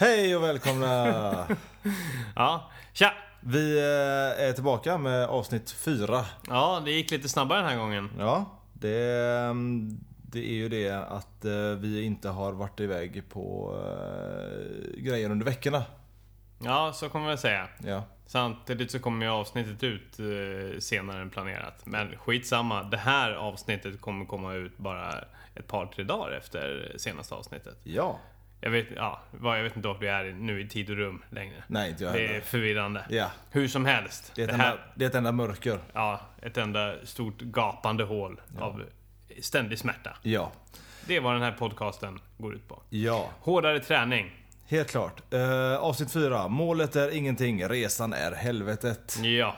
[0.00, 1.46] Hej och välkomna!
[2.36, 3.12] Ja, tja!
[3.40, 6.24] Vi eh, är tillbaka med avsnitt fyra.
[6.48, 8.10] Ja, det gick lite snabbare den här gången.
[8.18, 13.74] Ja, det, mm, det är ju det att eh, vi inte har varit iväg på
[13.84, 15.84] eh, grejer under veckorna.
[16.58, 17.68] Ja, så kommer jag säga.
[17.84, 20.16] Ja, Samtidigt så kommer ju avsnittet ut
[20.82, 21.86] senare än planerat.
[21.86, 25.24] Men skitsamma, det här avsnittet kommer komma ut bara
[25.54, 27.78] ett par, tre dagar efter senaste avsnittet.
[27.84, 28.18] ja.
[28.62, 31.64] Jag vet, ja, jag vet inte vart vi är nu i tid och rum längre.
[31.66, 32.40] Nej, inte jag Det är heller.
[32.40, 33.04] förvirrande.
[33.08, 34.32] Ja, Hur som helst.
[34.34, 35.78] det är, ett det här, enda, det är ett enda mörker.
[35.92, 38.82] ja, ett enda stort gapande hål av
[39.42, 40.16] ständig smärta.
[40.22, 40.52] Ja,
[41.06, 42.82] Det är vad den här podcasten går ut på.
[42.90, 43.30] ja.
[43.40, 44.30] Hårdare träning.
[44.66, 45.34] Helt klart.
[45.34, 46.48] Eh, avsnitt fyra.
[46.48, 49.18] Målet är ingenting, resan är helvetet.
[49.22, 49.56] Ja,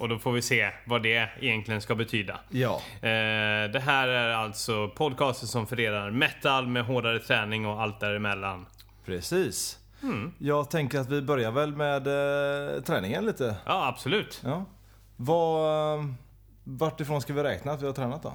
[0.00, 2.40] och då får vi se vad det egentligen ska betyda.
[2.48, 8.00] Ja, Eh, det här är alltså podcasten som förenar metal med hårdare träning och allt
[8.00, 8.66] däremellan.
[9.04, 9.76] precis.
[10.02, 10.32] Mm.
[10.38, 13.56] Jag tänker att vi börjar väl med eh, träningen lite.
[13.66, 14.40] Ja, absolut.
[14.44, 14.64] Ja.
[15.16, 16.04] Vad, eh,
[16.64, 18.32] vart ifrån ska vi räkna att vi har tränat då?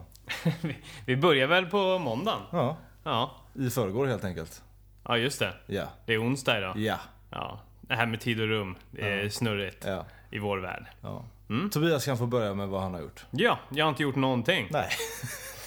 [1.06, 2.40] Vi- börjar väl på måndagen?
[2.52, 3.32] Ja, Ja.
[3.54, 4.64] i förrgår helt enkelt.
[5.08, 5.54] ja, just det.
[5.68, 5.84] Ja.
[6.06, 6.78] Det är onsdag idag.
[6.78, 6.98] Ja.
[7.32, 7.60] Ja.
[7.82, 10.06] Det här med tid och rum, det är snurrigt ja.
[10.32, 10.86] i vår värld.
[11.02, 11.26] ja.
[11.50, 11.70] Mm.
[11.70, 13.26] Tobias kan få börja med vad han har gjort.
[13.32, 14.68] Ja, jag har inte gjort någonting.
[14.72, 14.90] Nej.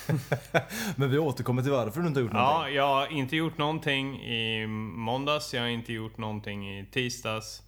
[0.97, 2.75] Men vi återkommer till varför du inte har gjort någonting.
[2.75, 7.63] Ja, jag har inte gjort någonting i måndags, jag har inte gjort någonting i tisdags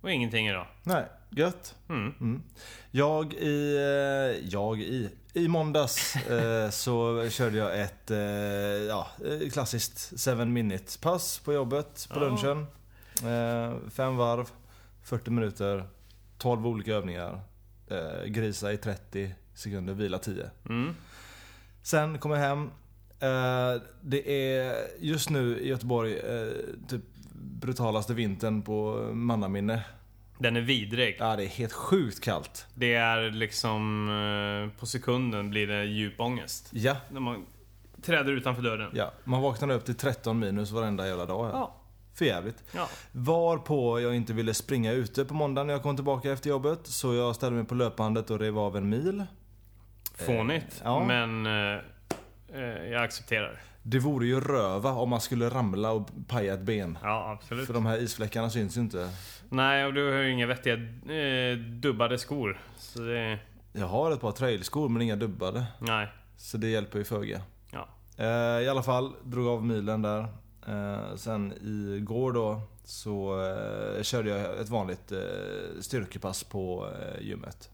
[0.00, 0.66] och ingenting idag.
[0.82, 1.74] Nej, gött.
[1.88, 2.14] Mm.
[2.20, 2.42] Mm.
[2.90, 3.76] Jag i...
[3.76, 5.10] eh, Jag i...
[5.34, 8.18] I måndags eh, så körde jag ett eh,
[8.88, 12.24] ja, eh, klassiskt 7 minutes pass på jobbet på Ja.
[12.28, 12.66] lunchen.
[13.24, 14.48] Eh, fem varv,
[15.02, 15.84] 40 minuter,
[16.38, 17.40] 12 olika övningar.
[17.92, 20.50] Eh, grisa i 30 sekunder, vila 10.
[20.68, 20.94] Mm.
[21.82, 22.70] Sen kom jag hem.
[23.20, 26.48] Eh, det är just nu i Göteborg eh,
[26.88, 27.02] typ
[27.34, 29.82] brutalaste vintern på mannaminne.
[30.38, 31.16] Den är vidrig.
[31.18, 32.66] Ja, det är helt sjukt kallt.
[32.74, 34.08] Det är liksom
[34.74, 36.68] eh, på sekunden blir det djup ångest.
[36.72, 37.46] Ja, När man
[38.02, 38.90] träder utanför dörren.
[38.94, 39.12] ja.
[39.24, 41.50] Man vaknar upp till 13 minus varenda jävla dag här.
[41.52, 41.74] Ja.
[42.14, 42.64] För jävligt.
[42.72, 42.88] ja.
[43.12, 46.86] Varpå jag inte ville springa ute på måndagen när jag kom tillbaka efter jobbet.
[46.86, 49.24] Så jag ställde mig på löpbandet och rev av en mil.
[50.14, 50.80] Fånigt.
[50.84, 51.04] ja.
[51.04, 51.80] Men eh,
[52.54, 53.60] eh, jag accepterar.
[53.82, 56.98] Det vore ju röva om man skulle ramla och paja ett ben.
[57.02, 57.66] Ja, absolut.
[57.66, 59.10] För de här isfläckarna syns ju inte.
[59.48, 62.60] Nej, och du har ju inga vettiga eh, dubbade skor.
[62.76, 63.38] Så det...
[63.72, 65.64] Jag har ett par trailskor men inga dubbade.
[65.78, 66.08] Nej.
[66.36, 67.40] Så det hjälper ju föga.
[67.70, 67.88] Ja.
[68.16, 70.26] Eh, I alla fall, drog av milen där.
[70.66, 71.52] Eh, sen
[71.96, 77.70] igår då så eh, körde jag ett vanligt eh, styrkepass på eh, gymmet.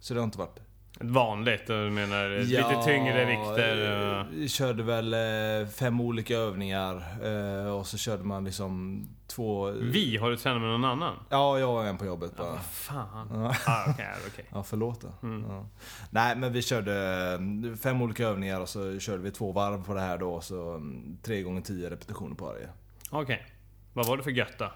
[0.00, 0.60] Så det har inte varit...
[1.00, 4.22] Vanligt, du menar lite tyngre vikter.
[4.42, 9.70] eh, körde väl eh, fem olika övningar eh, och så körde man liksom två...
[9.70, 10.16] Vi?
[10.16, 11.14] Har du tränat med någon annan?
[11.30, 12.52] Ja, jag och en på jobbet Ja, bara.
[12.52, 13.28] vad fan.
[13.32, 13.54] Ja.
[13.66, 14.44] Ah, okej, okej.
[14.52, 15.12] Ja, förlåt då.
[15.22, 15.50] Mm.
[15.50, 15.66] Ja.
[16.10, 17.38] Nej, men vi körde
[17.82, 20.40] fem olika övningar och så körde vi två varv på det här då.
[20.40, 22.68] Så mm, tre gånger tio repetitioner på varje.
[23.10, 23.46] Okej.
[23.92, 24.70] Vad var det för götta?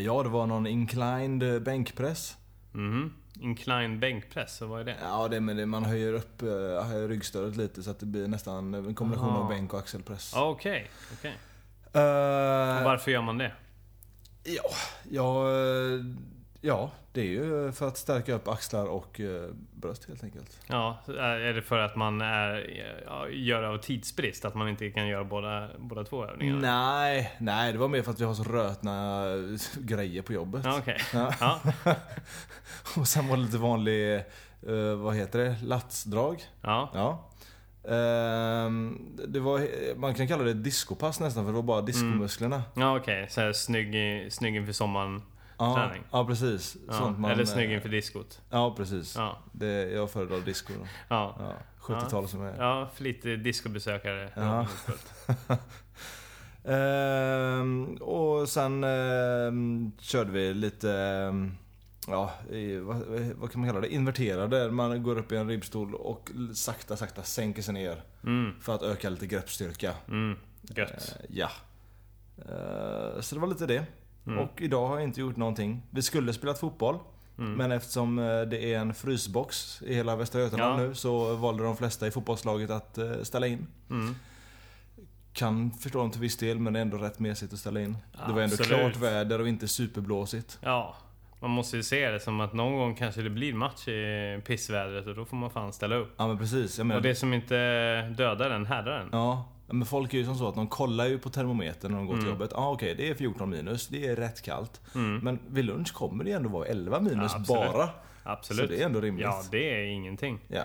[0.00, 2.36] Ja, det var någon inclined bänkpress.
[2.72, 3.12] Mhm.
[3.40, 4.96] Incline bänkpress, vad är det?
[5.02, 8.74] Ja, det, men det, man höjer upp eh, ryggstödet lite så att det blir nästan
[8.74, 9.42] en kombination Aha.
[9.42, 10.32] av bänk och axelpress.
[10.36, 11.34] Okej, okej.
[11.92, 13.52] Eh, Och Varför gör man det?
[14.44, 14.62] ja,
[15.10, 16.00] ja, eh,
[16.64, 20.60] ja, det är ju för att stärka upp axlar och eh, bröst helt enkelt.
[20.66, 22.66] Ja, är det för att man är,
[23.30, 24.44] gör av tidsbrist?
[24.44, 26.60] Att man inte kan göra båda, båda två övningarna?
[26.60, 29.24] Nej, nej, det var mer för att vi har så rötna
[29.78, 30.64] grejer på jobbet.
[30.64, 30.98] Ja, okej.
[31.12, 31.34] Ja.
[31.40, 31.60] Ja.
[32.96, 36.42] Och sen var det lite vanlig, eh, vad heter det, latsdrag.
[36.62, 36.90] ja.
[36.94, 37.30] Ja.
[37.88, 38.98] Ehm,
[39.28, 42.62] det var, man kan kalla det discopass nästan för det var bara diskomusklerna.
[42.74, 43.26] Ja, okej.
[43.30, 45.22] Så här snygg, snygg inför sommaren.
[45.58, 46.02] Ja, Träning.
[46.10, 46.76] ja, precis.
[46.90, 48.40] Sånt man, Eller snygg eh, inför diskot.
[48.50, 49.16] Ja, precis.
[49.16, 49.38] Ja.
[49.52, 50.86] Det, jag föredrar disco då.
[51.08, 51.36] Ja.
[51.38, 52.56] Ja, 70-tal som är.
[52.58, 54.30] Ja, flitig discobesökare.
[54.36, 54.66] Ja.
[56.66, 61.54] Ehm, och sen ehm, körde vi lite, ehm,
[62.08, 62.96] ja, i, vad,
[63.34, 63.92] vad kan man kalla det?
[63.94, 64.70] Inverterade.
[64.70, 68.02] Man går upp i en ribbstol och sakta, sakta sänker sig ner.
[68.24, 69.94] Mm, För att öka lite greppstyrka.
[70.08, 70.38] mm.
[70.62, 70.90] Gött.
[71.20, 71.50] Eh, ja.
[72.38, 73.84] Eh, så det var lite det.
[74.26, 74.38] Mm.
[74.38, 75.82] Och idag har jag inte gjort någonting.
[75.90, 76.98] Vi skulle spelat fotboll.
[77.38, 77.52] Mm.
[77.52, 80.86] Men eftersom eh, det är en frysbox i hela Västra Götaland Ja.
[80.86, 83.66] nu så valde de flesta i fotbollslaget att eh, ställa in.
[83.90, 84.14] Mm.
[85.32, 87.96] Kan förstå dem till viss del men det är ändå rätt mesigt att ställa in.
[88.26, 88.68] det var ändå Absolut.
[88.80, 90.58] klart väder och inte superblåsigt.
[90.62, 90.96] Ja,
[91.40, 95.06] man måste ju se det som att någon gång kanske det blir match i pissvädret
[95.06, 96.14] och då får man fan ställa upp.
[96.16, 96.78] Ja men precis.
[96.78, 97.54] Jag menar, Och det som inte
[98.08, 99.08] dödar den härdar den.
[99.12, 102.06] Ja, Men folk är ju som så att de kollar ju på termometern när de
[102.06, 102.32] går till Mm.
[102.34, 102.50] jobbet.
[102.54, 104.80] Ja ah, okej, det är 14 minus, det är rätt kallt.
[105.22, 107.72] Men vid lunch kommer det ändå vara 11 minus Ja, absolut.
[107.72, 107.88] bara.
[108.24, 108.60] Absolut.
[108.70, 109.24] Så det är ändå rimligt.
[109.24, 110.38] Ja, det är ingenting.
[110.48, 110.62] Ja.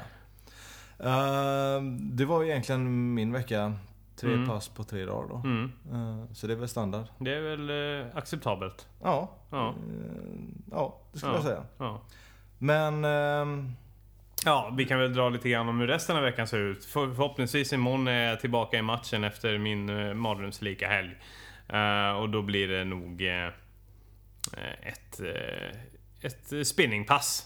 [0.99, 3.73] Ehm, det var egentligen min vecka.
[4.15, 4.47] Tre Mm.
[4.47, 5.35] pass på tre dagar då.
[5.35, 5.71] Mm.
[5.93, 7.05] Ehm, så det är väl standard.
[7.17, 7.69] Det är väl
[8.05, 8.87] eh, acceptabelt.
[9.03, 9.69] Ja, Ja.
[9.69, 11.37] Ehm, ja det skulle Ja.
[11.37, 11.63] jag säga.
[11.77, 12.01] Ja.
[12.57, 13.05] Men
[14.45, 16.85] Ja, vi kan väl dra lite grann om hur resten av veckan ser ut.
[16.85, 21.15] För, förhoppningsvis imorgon är jag tillbaka i matchen efter min uh, mardrömslika helg.
[21.69, 23.47] Eh, och då blir det nog eh,
[24.81, 25.19] ett,
[26.21, 27.45] ett spinningpass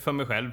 [0.00, 0.50] för mig själv.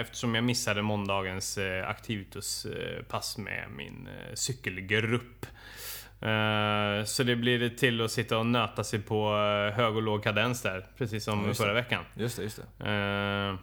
[0.00, 5.46] Eftersom jag missade måndagens uh, Activitus-pass med min cykelgrupp.
[7.04, 9.30] Så det blir till att sitta och nöta sig på
[9.74, 12.04] hög och låg kadens där, precis som Ja, förra veckan.
[12.14, 13.58] just det, just det.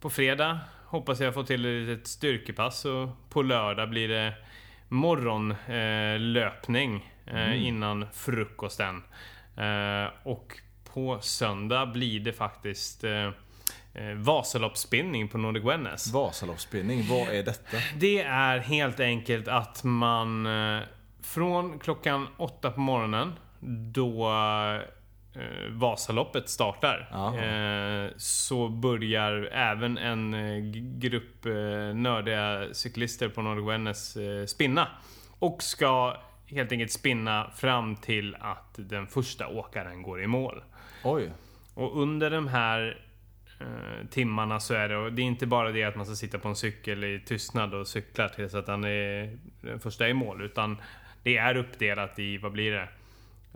[0.00, 4.34] På fredag hoppas jag få till ett styrkepass och på lördag blir det
[4.88, 9.02] morgonlöpning eh, innan frukosten.
[9.56, 10.58] Eh, och
[10.92, 13.30] på söndag blir det faktiskt eh,
[14.16, 16.12] Vasaloppsspinning på Nordic Wellness.
[16.12, 17.76] Vasaloppsspinning, vad är detta?
[17.96, 20.48] Det är helt enkelt att man
[21.22, 23.32] från klockan åtta på morgonen
[23.92, 24.32] då
[25.38, 27.08] eh, Vasaloppet startar.
[27.38, 30.58] Eh, så börjar även en eh,
[30.98, 31.52] grupp eh,
[31.94, 34.88] nördiga cyklister på Nordic Wellness eh, spinna.
[35.38, 36.16] Och ska
[36.46, 40.62] helt enkelt spinna fram till att den första åkaren går i mål.
[41.04, 41.30] Oj.
[41.74, 43.00] Och under de här
[43.60, 46.38] eh, timmarna så är det, och det är inte bara det att man ska sitta
[46.38, 50.42] på en cykel i tystnad och cykla tills att han är den första i mål.
[50.42, 50.76] Utan
[51.22, 52.88] det är uppdelat i, vad blir det?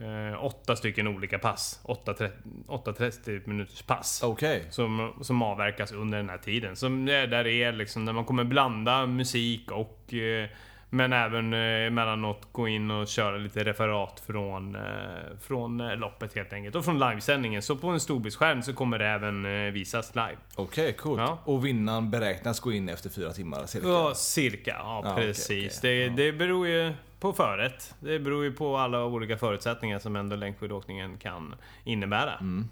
[0.02, 1.80] Eh, åtta stycken olika pass.
[1.84, 2.30] Åtta, tre-
[2.66, 4.22] åtta 30 minuters pass.
[4.24, 4.64] Okej.
[4.70, 6.76] Som, som avverkas under den här tiden.
[6.76, 10.48] Som är, där det är liksom, där man kommer blanda musik och eh,
[10.92, 14.82] men även eh, emellanåt gå in och köra lite referat från, eh,
[15.40, 16.76] från eh, loppet helt enkelt.
[16.76, 17.62] Och från livesändningen.
[17.62, 20.36] Så på en storbildsskärm så kommer det även visas live.
[20.56, 21.20] Okej, coolt.
[21.20, 21.38] Ja.
[21.44, 23.86] Och vinnaren beräknas gå in efter fyra timmar cirka?
[23.88, 24.70] Ja, cirka.
[24.78, 25.78] Ja, Ja, okej, precis.
[25.78, 26.08] okej.
[26.08, 27.94] Det, det beror ju på förrätt.
[28.00, 32.34] Det beror ju på alla olika förutsättningar som ändå längdskidåkningen kan innebära.
[32.40, 32.68] Mm.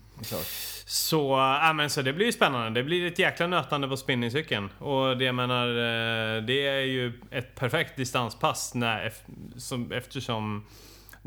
[0.86, 2.80] Så, äh, men så det blir ju spännande.
[2.80, 4.68] Det blir ett jäkla nötande på spinningcykeln.
[4.78, 10.64] Och det jag menar, eh, det är ju ett perfekt distanspass när, ef- som, eftersom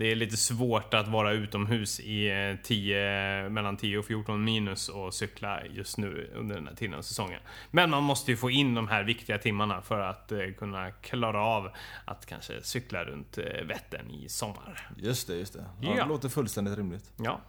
[0.01, 4.89] det är lite svårt att vara utomhus i eh, 10, mellan 10 och 14 minus
[4.89, 7.39] och cykla just nu under den här tiden av säsongen.
[7.71, 11.41] Men man måste ju få in de här viktiga timmarna för att eh, kunna klara
[11.45, 11.69] av
[12.05, 14.89] att kanske cykla runt eh, Vättern i sommar.
[14.97, 15.65] Just det, just det.
[15.81, 16.03] Ja, Ja.
[16.03, 17.11] Det låter fullständigt rimligt.
[17.17, 17.41] Ja.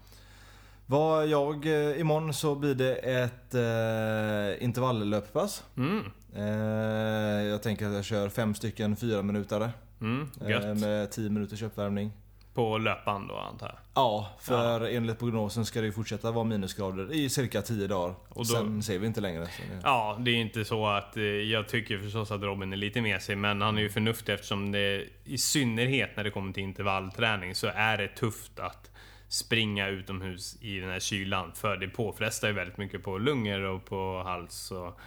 [0.87, 5.65] Vad jag, eh, imorgon så blir det ett eh, intervalllöppass.
[5.77, 6.05] Mm.
[6.37, 9.71] Eh, jag tänker att jag kör fem stycken fyra minutare
[10.03, 10.29] Mm.
[10.41, 12.13] Eh, Med 10 minuters uppvärmning.
[12.55, 13.77] På löpband då antar jag.
[13.95, 18.15] Ja, för enligt prognosen ska det ju fortsätta vara minusgrader i cirka 10 dagar.
[18.29, 19.49] Och då- Sen ser vi inte längre.
[19.83, 23.39] Ja, det är inte så att eh, jag tycker förstås att Robin är lite mesig,
[23.39, 27.67] men han är ju förnuftig eftersom det i synnerhet när det kommer till intervallträning så
[27.75, 28.91] är det tufft att
[29.29, 31.53] springa utomhus i den här kylan.
[31.55, 34.99] För det påfrestar ju väldigt mycket på lungor och på hals och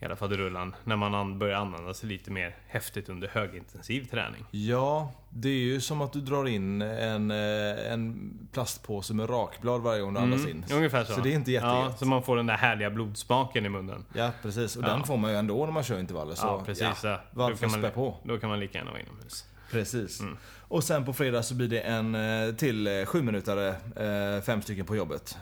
[0.00, 0.74] hela faderullan.
[0.84, 4.44] När man an- börjar använda sig lite mer häftigt under högintensiv träning.
[4.50, 9.80] Ja, det är ju som att du drar in en, eh, en plastpåse med rakblad
[9.80, 10.50] varje gång du andas in.
[10.66, 11.12] Mm, ungefär så.
[11.12, 11.98] Så det är inte Ja, jättegött.
[11.98, 14.04] så man får den där härliga blodsmaken i munnen.
[14.12, 14.76] Ja, precis.
[14.76, 14.88] Och Ja.
[14.88, 16.34] den får man ju ändå när man kör intervaller.
[16.34, 17.04] Så, ja, precis.
[17.04, 17.20] Ja.
[17.30, 18.16] Varför kan man- spä på?
[18.24, 19.44] Då kan man lika gärna vara inomhus.
[19.70, 20.20] Precis.
[20.20, 20.36] Mm.
[20.68, 24.62] Och sen på fredag så blir det en eh, till eh, sju minutare, eh, fem
[24.62, 25.38] stycken på jobbet.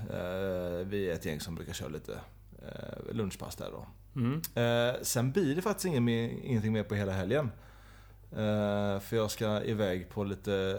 [0.84, 2.18] Vi är ett gäng som brukar köra lite
[3.12, 3.86] lunchpass där då.
[4.20, 4.40] Mm.
[4.54, 7.50] Eh, Sen blir det faktiskt ingen mer, ingenting mer på hela helgen.
[8.32, 10.78] Eh, För jag ska iväg på lite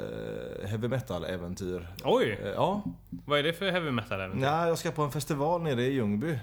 [0.64, 1.88] eh, heavy metal-äventyr.
[2.04, 2.40] Oj!
[2.44, 4.42] Eh, Ja, Vad är det för heavy metal äventyr?
[4.42, 6.40] Nej, jag ska på en festival nere i Ljungby.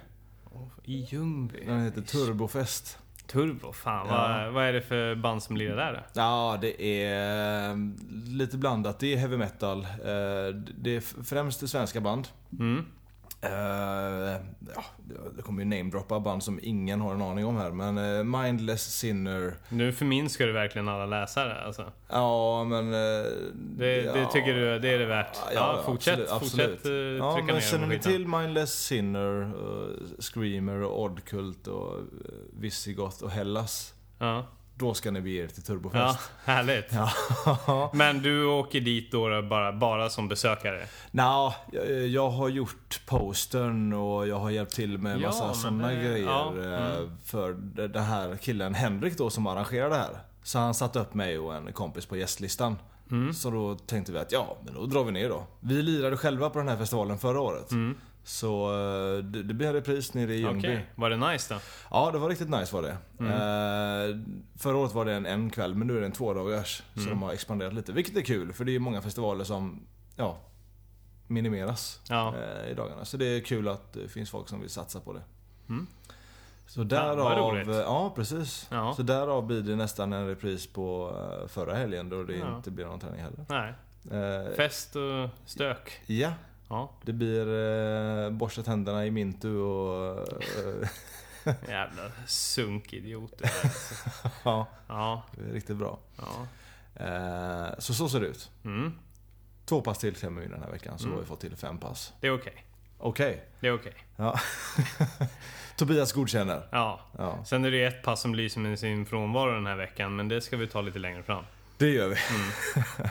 [0.84, 1.64] I Ljungby?
[1.66, 2.98] Den heter Turbofest.
[3.26, 4.06] Turbo, fan.
[4.10, 4.14] Ja.
[4.44, 6.20] Vad, vad är det för band som lirar där då?
[6.20, 7.76] Ja, det är eh,
[8.26, 8.98] lite blandat.
[8.98, 9.78] Det är heavy metal.
[9.80, 9.86] Eh,
[10.78, 12.28] Det är främst svenska band.
[12.58, 12.84] Mm.
[13.44, 13.50] Eh,
[14.74, 14.84] ja,
[15.36, 17.70] det kommer ju namedroppa band som ingen har en aning om här.
[17.70, 19.54] Men eh, Mindless Sinner.
[19.68, 21.92] Nu förminskar du verkligen alla läsare alltså.
[22.08, 22.86] Ja, men...
[22.94, 25.36] eh, Det, ja, det tycker du, det är det värt.
[25.44, 27.18] Ja, Ja, fortsätt, absolut, fortsätt absolut.
[27.18, 29.50] Ja, trycka men ner känner ni till Mindless Sinner,
[30.22, 31.96] Screamer och Oddkult och
[32.60, 33.94] Visigoth och Hellas?
[34.18, 34.46] Ja.
[34.76, 36.30] Då ska ni bege er till ja, Turbofest.
[36.44, 36.92] härligt.
[36.92, 37.90] Ja.
[37.94, 40.86] Men du åker dit då bara, bara som besökare?
[41.10, 45.92] Nå, jag, jag har gjort postern och jag har hjälpt till med Ja, massa sådana
[45.94, 46.24] grejer.
[46.26, 47.10] ja, eh, mm.
[47.24, 47.52] För
[47.88, 50.18] den här killen Henrik då som arrangerar det här.
[50.42, 52.76] Så han satte upp mig och en kompis på gästlistan.
[53.34, 55.46] Så då tänkte vi att ja, men då drar vi ner då.
[55.60, 57.70] Vi lirade själva på den här festivalen förra året.
[58.24, 60.58] Så eh, det, det blev repris nere i Ljungby.
[60.58, 61.60] Okej, var det nice då?
[61.90, 62.96] Ja, det var riktigt nice var det.
[63.18, 64.18] Eh,
[64.58, 66.82] förra året var det en, en kväll, men nu är det en tvådagars.
[66.94, 67.92] Så de har expanderat lite.
[67.92, 69.86] Vilket är kul, för det är många festivaler som
[70.16, 70.38] ja,
[71.26, 72.34] minimeras Ja.
[72.36, 73.04] eh, i dagarna.
[73.04, 75.22] Så det är kul att det finns folk som vill satsa på det.
[75.68, 75.86] Mm.
[76.66, 77.38] Så därav...
[77.38, 77.68] roligt.
[77.68, 78.66] ja, precis.
[78.70, 78.94] Ja.
[78.96, 81.12] Så därav blir det nästan en repris på
[81.48, 82.56] förra helgen då det Ja.
[82.56, 83.44] inte blir någon träning heller.
[83.48, 83.74] Nej.
[84.10, 86.00] Eh, Fest och stök.
[86.06, 86.32] ja,
[86.72, 87.46] Ja, det blir
[88.24, 90.18] eh, borsta tänderna i Mintu och...
[90.18, 90.88] Eh,
[91.68, 93.50] jävla sunkidioter.
[93.64, 93.94] Alltså.
[94.44, 95.98] ja, Ja, det är riktigt bra.
[96.16, 96.46] ja.
[97.04, 98.50] Eh, så så ser det ut.
[98.64, 98.92] Mm,
[99.64, 101.14] Två pass till klämmer vi den här veckan, så Mm.
[101.14, 102.12] har vi fått till fem pass.
[102.20, 102.64] det är okej.
[102.98, 103.44] Okej.
[103.60, 103.94] Det är okej.
[104.16, 104.40] Ja.
[105.76, 106.68] Tobias godkänner.
[106.72, 107.00] Ja.
[107.18, 110.28] Ja, Sen är det ett pass som lyser med sin frånvaro den här veckan, men
[110.28, 111.44] det ska vi ta lite längre fram.
[111.78, 112.16] det gör vi.
[112.30, 113.10] Mm.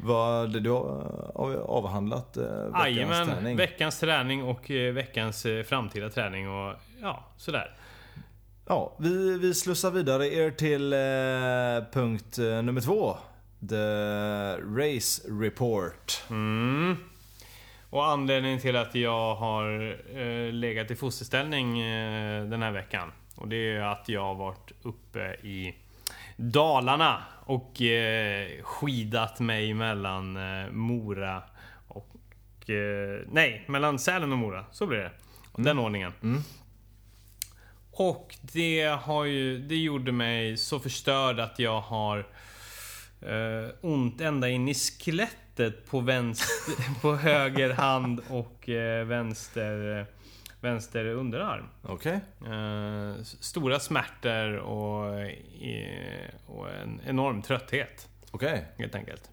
[0.00, 1.32] Vad, du har
[1.66, 3.56] avhandlat eh, veckans Jajamän, träning?
[3.56, 7.74] veckans träning och eh, veckans eh, framtida träning och ja, sådär.
[8.66, 13.16] Ja, vi, vi slussar vidare er till eh, punkt eh, nummer två.
[13.68, 16.22] The Race Report.
[16.30, 16.96] Mm.
[17.90, 23.12] Och anledningen till att jag har eh, legat i fosterställning eh, den här veckan.
[23.36, 25.74] Och det är att jag har varit uppe i
[26.40, 31.42] Dalarna och eh, skidat mig mellan eh, Mora
[31.88, 32.70] och...
[32.70, 34.64] Eh, nej, mellan Sälen och Mora.
[34.70, 35.10] Så blir det.
[35.56, 36.12] Den ordningen.
[36.22, 36.42] Mm.
[37.92, 39.58] Och det har ju...
[39.58, 42.18] Det gjorde mig så förstörd att jag har
[43.20, 50.06] eh, ont ända in i skelettet på, vänster, på höger hand och eh, vänster,
[50.60, 51.64] vänster underarm.
[51.82, 52.20] Okej.
[52.46, 55.04] Eh, stora smärtor och,
[56.46, 58.64] och en enorm trötthet, Okej.
[58.78, 59.30] helt enkelt.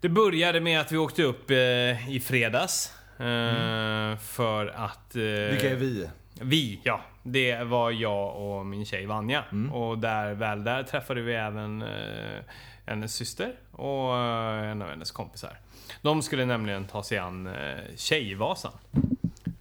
[0.00, 2.92] Det började med att vi åkte upp eh, i fredags.
[3.18, 5.16] Eh, För att...
[5.16, 6.10] eh, Vilka är vi?
[6.40, 7.00] vi, ja.
[7.22, 9.44] Det var jag och min tjej Vanja.
[9.72, 12.42] Och där, väl där träffade vi även eh,
[12.86, 15.58] hennes syster och eh, en av hennes kompisar.
[16.02, 17.52] De skulle nämligen ta sig an eh,
[17.96, 18.72] Tjejvasan.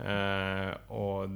[0.06, 1.30] Eh, och...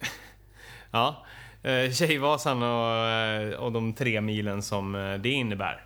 [0.90, 1.26] ja.
[1.62, 5.84] Eh, Tjejvasan och, eh, och de tre milen som eh, det innebär.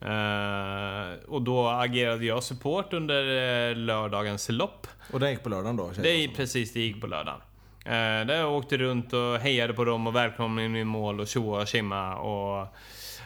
[0.00, 3.22] Eh, och då agerade jag support under
[3.70, 4.86] eh, lördagens lopp.
[5.12, 5.90] Och den gick på lördagen då?
[6.02, 7.40] Det är precis, det gick på lördagen.
[7.84, 11.28] Eh, där jag åkte runt och hejade på dem och välkomnade in i mål och
[11.28, 12.66] tjoa och tjimma och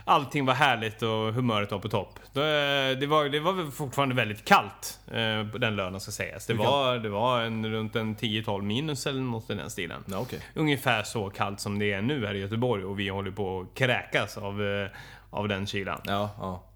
[0.08, 2.20] Allting var härligt och humöret var på topp.
[2.32, 6.46] Det, det, var, det var fortfarande väldigt kallt eh, på den lördagen ska sägas.
[6.46, 10.04] Det var, det var en, runt en 10-12 minus eller något i den stilen.
[10.06, 10.40] Ja, okej.
[10.54, 13.78] Ungefär så kallt som det är nu här i Göteborg och vi håller på att
[13.78, 14.88] kräkas av, eh,
[15.30, 16.00] av den kylan.
[16.04, 16.67] Ja, ja.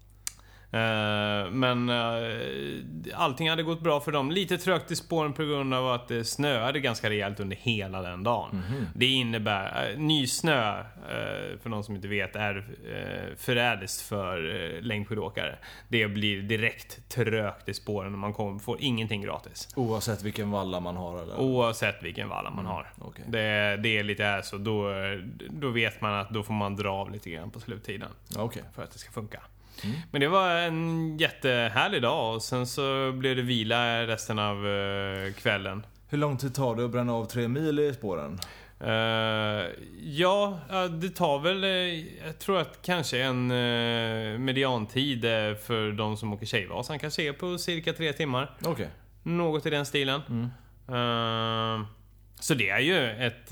[0.73, 4.31] Eh, Men eh, allting hade gått bra för dem.
[4.31, 8.23] Lite trögt i spåren på grund av att det snöade ganska rejält under hela den
[8.23, 8.63] dagen.
[8.95, 12.65] Det innebär, uh, nysnö, eh, för någon som inte vet, är
[13.37, 14.37] förrädiskt för
[14.81, 15.55] längdskidåkare.
[15.87, 19.69] Det blir direkt trögt i spåren och man kommer, får ingenting gratis.
[19.75, 21.39] Oavsett vilken valla man har eller?
[21.39, 22.93] Oavsett vilken valla man har.
[22.99, 23.25] okej.
[23.27, 24.89] Det, det är lite här så, då,
[25.49, 28.63] då vet man att då får man dra av lite grann på sluttiden Okej.
[28.75, 29.41] för att det ska funka.
[29.83, 29.95] Mm.
[30.11, 35.33] Men det var en jättehärlig dag och sen så blev det vila resten av eh,
[35.33, 35.85] kvällen.
[36.09, 38.39] Hur lång tid tar det att bränna av tre mil i spåren?
[38.79, 39.65] Eh,
[40.03, 40.59] ja,
[41.01, 41.69] det tar väl, eh,
[42.25, 45.21] jag tror att kanske en uh, mediantid
[45.65, 48.51] för de som åker Tjejvasan kanske är på cirka tre timmar.
[48.65, 48.89] Okej.
[49.23, 50.21] Något i den stilen.
[50.29, 50.45] Mm.
[50.87, 51.85] Eh,
[52.39, 53.51] så det är ju ett,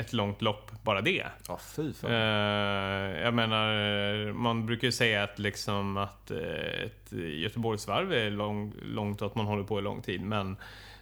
[0.00, 1.26] ett långt lopp, bara det.
[1.48, 2.10] Ja, fy fan.
[2.10, 8.72] Eh, jag menar, man brukar ju säga att liksom att eh, ett Göteborgsvarv är lång,
[8.82, 10.20] långt och att man håller på i lång tid.
[10.22, 10.56] Men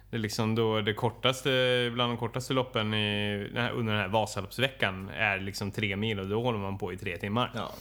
[0.09, 1.49] det är liksom då det kortaste,
[1.93, 6.41] bland de kortaste loppen i, under den här Vasaloppsveckan är liksom tre mil och då
[6.41, 7.51] håller man på i tre timmar.
[7.55, 7.71] Ja,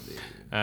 [0.50, 0.58] det.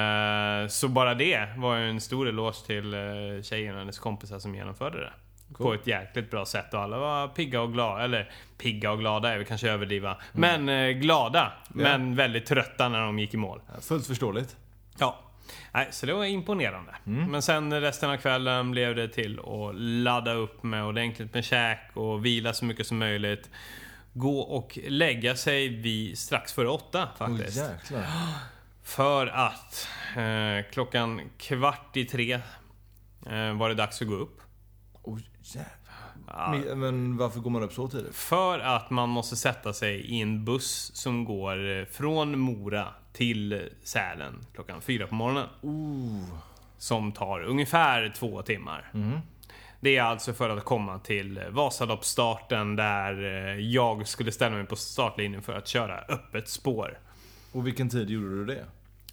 [0.64, 2.96] Eh, så bara det var ju en stor eloge till
[3.44, 5.14] tjejen och hennes kompisar som genomförde det.
[5.58, 5.76] På Cool.
[5.76, 8.04] ett jäkligt bra sätt och alla var pigga och glada.
[8.04, 10.18] Eller pigga och glada är väl kanske överdriva.
[10.34, 11.52] Men eh, glada.
[11.70, 13.62] Men väldigt trötta när de gick i mål.
[13.82, 14.56] Fullt förståeligt.
[14.98, 15.20] Ja.
[15.72, 16.96] Nej, så det var imponerande.
[17.04, 21.80] Men sen resten av kvällen blev det till att ladda upp med ordentligt med käk
[21.94, 23.50] och vila så mycket som möjligt.
[24.14, 27.58] Gå och lägga sig vid strax före åtta faktiskt.
[27.58, 28.06] jäklar.
[28.84, 32.34] För att eh, klockan kvart i tre
[33.30, 34.41] eh, var det dags att gå upp.
[35.04, 36.66] Oj jävlar.
[36.68, 38.16] ja, Men varför går man upp så tidigt?
[38.16, 43.70] För att man måste sätta sig i en buss som går eh, från Mora till
[43.84, 45.48] Sälen klockan fyra på morgonen.
[45.62, 46.24] Ooh.
[46.78, 48.92] Som tar ungefär två timmar.
[49.80, 54.76] Det är alltså för att komma till Vasaloppsstarten där eh, jag skulle ställa mig på
[54.76, 57.00] startlinjen för att köra öppet spår.
[57.52, 58.66] Och vilken tid gjorde du det?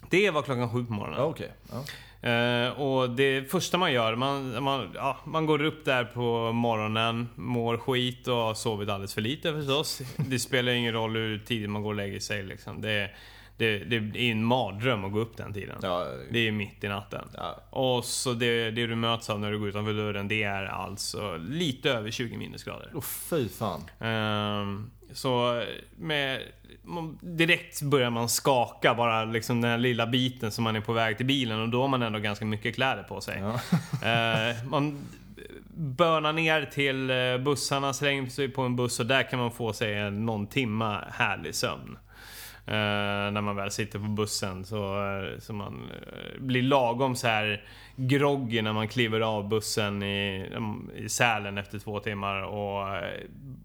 [0.09, 1.19] Det var klockan sju på morgonen.
[1.19, 1.51] Ja, okej.
[1.71, 1.83] Ja.
[2.21, 7.29] Eh, och det första man gör, man, man, ja, man går upp där på morgonen,
[7.35, 10.01] mår skit och har sovit alldeles för lite förstås.
[10.17, 12.81] Det spelar ingen roll hur tidigt man går och lägger sig liksom.
[12.81, 13.09] Det,
[13.57, 15.77] det, det är en mardröm att gå upp den tiden.
[15.81, 17.29] Ja, Det är mitt i natten.
[17.37, 17.63] ja.
[17.69, 21.37] Och så det, det du möts av när du går utanför dörren, det är alltså
[21.37, 22.91] lite över 20 minusgrader.
[22.93, 23.81] Åh fy fan.
[23.99, 25.63] Ehm, så
[25.97, 26.41] med,
[27.21, 31.17] direkt börjar man skaka bara liksom den här lilla biten som man är på väg
[31.17, 33.39] till bilen och då har man ändå ganska mycket kläder på sig.
[33.39, 33.59] Ja.
[34.09, 34.97] Eh, man
[35.73, 39.73] börnar ner till eh, bussarna, slänger sig på en buss och där kan man få
[39.73, 41.97] sig någon timma härlig sömn.
[42.65, 44.95] Eh, när man väl sitter på bussen så,
[45.39, 45.91] så man
[46.39, 47.63] blir lagom så här
[47.99, 50.49] groggy när man kliver av bussen i,
[50.95, 53.19] i Sälen efter två timmar och eh,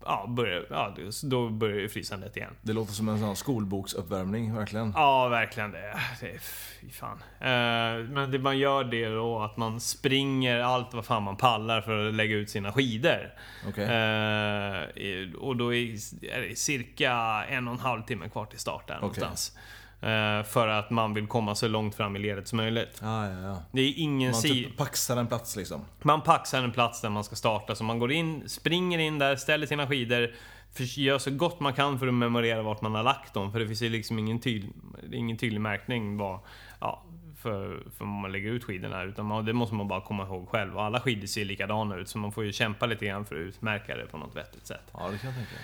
[0.05, 2.50] ja, börjar, ja, då börjar ju frysandet igen.
[2.62, 4.93] Det låter som en sån skolboksuppvärmning, verkligen.
[4.97, 6.00] Ja, verkligen det.
[6.21, 7.19] det fy fan.
[7.41, 11.81] Eh, men det man gör det då att man springer allt vad fan man pallar
[11.81, 13.33] för att lägga ut sina skidor.
[13.69, 13.85] Okej.
[13.85, 18.88] Eh, och då är är det cirka en och en halv timme kvar till start
[18.88, 19.57] där någonstans.
[20.05, 22.99] Eh, för att man vill komma så långt fram i ledet som möjligt.
[23.03, 23.63] Ja, ja, ja.
[23.73, 25.85] Det är ingen Man typ paxar en plats liksom.
[26.03, 29.37] man paxar en plats där man ska starta, så man går in, springer in där,
[29.37, 30.35] ställer sina skidor,
[30.79, 33.53] gör så gott man kan för att memorera vart man har lagt dem.
[33.53, 34.73] För det finns ju liksom ingen, tydlig,
[35.13, 36.41] ingen tydlig märkning vad,
[36.81, 37.05] ja,
[37.39, 39.03] för, för man lägger ut skidorna.
[39.03, 40.77] Utan man, det måste man bara komma ihåg själv.
[40.77, 43.41] Och alla skidor ser likadana ut, så man får ju kämpa lite grann för att
[43.41, 44.91] utmärka det på något vettigt sätt.
[44.93, 45.55] Ja, det kan jag tänka.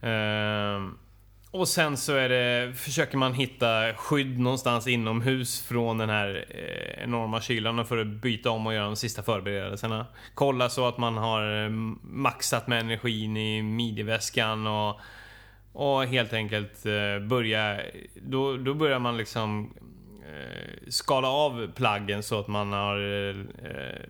[0.00, 0.98] Ehm,
[1.60, 7.04] och sen så är det, försöker man hitta skydd någonstans inomhus från den här eh,
[7.04, 10.06] enorma kylan för att byta om och göra de sista förberedelserna.
[10.34, 11.70] Kolla så att man har eh,
[12.02, 15.00] maxat med energin i midjeväskan och,
[15.72, 17.80] och helt enkelt eh, börja...
[18.14, 19.74] Då, då börjar man liksom
[20.22, 23.36] eh, skala av plaggen så att man har eh,
[23.70, 24.00] eh,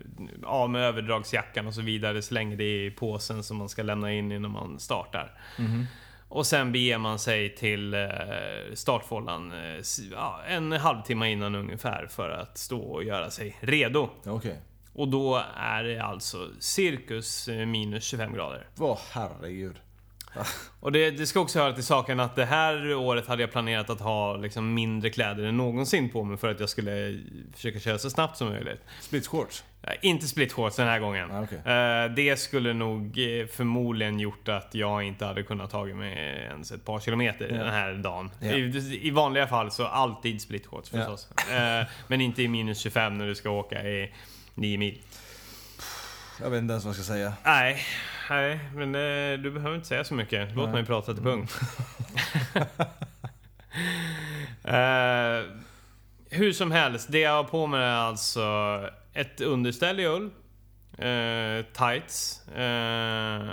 [0.43, 2.21] av med överdragsjackan och så vidare.
[2.21, 5.31] Slänger det i påsen som man ska lämna in innan man startar.
[5.57, 5.85] Mm-hmm.
[6.29, 7.99] Och sen beger man sig till eh,
[8.73, 14.09] startfållan eh, en halvtimme innan ungefär för att stå och göra sig redo.
[14.25, 14.61] Okej.
[14.93, 18.67] Och då är det alltså cirkus eh, minus 25 grader.
[18.75, 19.75] Vad herregud.
[20.79, 23.89] Och det, det ska också höra till saken att det här året hade jag planerat
[23.89, 27.19] att ha liksom mindre kläder än någonsin på mig för att jag skulle
[27.53, 28.81] försöka köra så snabbt som möjligt.
[29.01, 29.63] Split shorts?
[30.01, 31.31] Inte split shorts den här gången.
[31.31, 31.57] Ah, okej.
[31.73, 36.13] Eh, Det skulle nog eh, förmodligen gjort att jag inte hade kunnat tagit mig
[36.49, 37.57] ens ett par kilometer Ja.
[37.63, 38.31] den här dagen.
[38.39, 38.51] Ja.
[38.51, 41.29] I, I vanliga fall så alltid split shorts förstås.
[41.51, 44.13] Eh, Men inte i minus 25 när du ska åka i
[44.55, 45.01] 9 mil.
[46.41, 47.33] Jag vet inte ens vad jag ska säga.
[47.45, 47.77] Nej,
[48.29, 50.55] nej, men eh, du behöver inte säga så mycket.
[50.55, 50.73] Låt Nej.
[50.73, 51.59] mig prata till punkt.
[54.63, 55.43] Eh,
[56.29, 58.49] hur som helst, det jag har på mig är alltså
[59.17, 60.29] ett underställ i ull,
[60.97, 63.43] eh, tights, eh,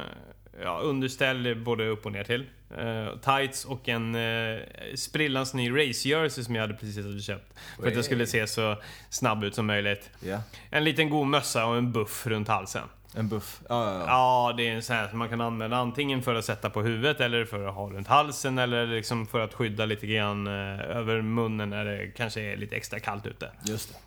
[0.62, 2.46] ja, underställ både upp och ner till.
[2.78, 4.60] Eh, tights och en eh,
[4.96, 7.58] sprillans ny race-jersey som jag hade precis hade köpt.
[7.80, 8.76] För att jag skulle se så
[9.10, 10.10] snabb ut som möjligt.
[10.20, 10.42] Ja.
[10.70, 12.82] En liten god mössa och en buff runt halsen.
[13.16, 13.60] En buff.
[13.68, 14.04] Ja, ja, ja.
[14.06, 16.82] Ja, det är en sån här som man kan använda antingen för att sätta på
[16.82, 20.96] huvudet eller för att ha runt halsen eller liksom för att skydda lite grann eh,
[20.96, 23.50] över munnen när det kanske är lite extra kallt ute.
[23.64, 23.98] Just det.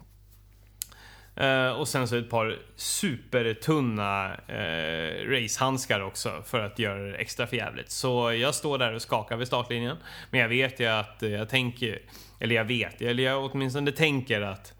[1.38, 7.47] Eh, och sen så ett par supertunna eh, racehandskar också för att göra det extra
[7.47, 7.91] förjävligt.
[7.91, 9.97] Så jag står där och skakar vid startlinjen.
[10.32, 12.00] Men jag vet ju att jag tänker,
[12.39, 14.73] eller jag vet, eller jag åtminstone tänker att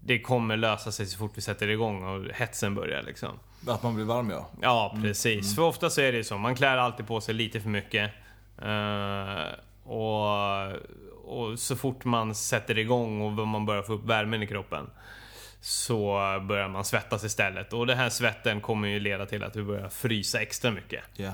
[0.00, 3.38] det kommer lösa sig så fort vi sätter igång och hetsen börjar liksom.
[3.68, 4.50] Att man blir varm ja.
[4.62, 5.54] Ja, precis.
[5.54, 6.38] För ofta så är det ju så.
[6.38, 8.10] Man klär alltid på sig lite för mycket.
[8.62, 10.72] Eh, och,
[11.24, 14.86] och så fort man sätter igång och man börjar få upp värmen i kroppen
[15.60, 17.72] så börjar man svettas istället.
[17.72, 21.04] Och den här svetten kommer ju leda till att vi börjar frysa extra mycket.
[21.16, 21.32] Ja.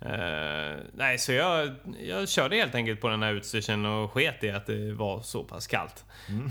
[0.00, 4.50] Eh, nej, så jag, jag körde helt enkelt på den här utstyrseln och sket i
[4.50, 6.04] att det var så pass kallt.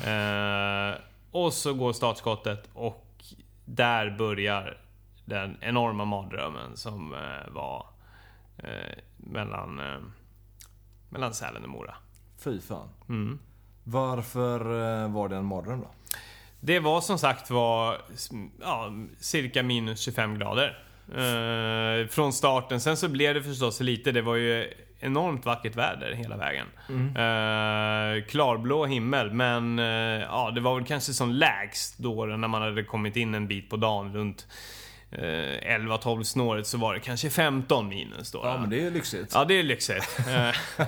[0.06, 3.08] Eh, och så går startskottet och
[3.66, 4.78] där börjar
[5.26, 7.86] den enorma mardrömmen som eh, var
[8.58, 9.82] eh, mellan,
[11.10, 11.96] mellan Sälen och Mora.
[12.38, 12.90] Fy fan.
[13.10, 13.40] Mm.
[13.84, 14.60] Varför
[15.08, 15.88] var det en mardröm då?
[16.64, 17.98] Det var som sagt var
[18.62, 20.78] ja, cirka minus 25 grader.
[21.16, 22.82] Eh, från starten.
[22.82, 26.68] Sen så blev det förstås lite, det var ju enormt vackert väder hela vägen.
[26.90, 29.86] Eh, klarblå himmel, men eh,
[30.22, 33.70] ja, det var väl kanske som lägst då när man hade kommit in en bit
[33.70, 34.48] på dagen runt
[35.12, 38.42] eh, 11-12 snåret så var det kanske 15 minus då.
[38.44, 39.32] Ja, men det är lyxigt.
[39.34, 40.20] Ja, det är lyxigt.
[40.20, 40.86] Eh,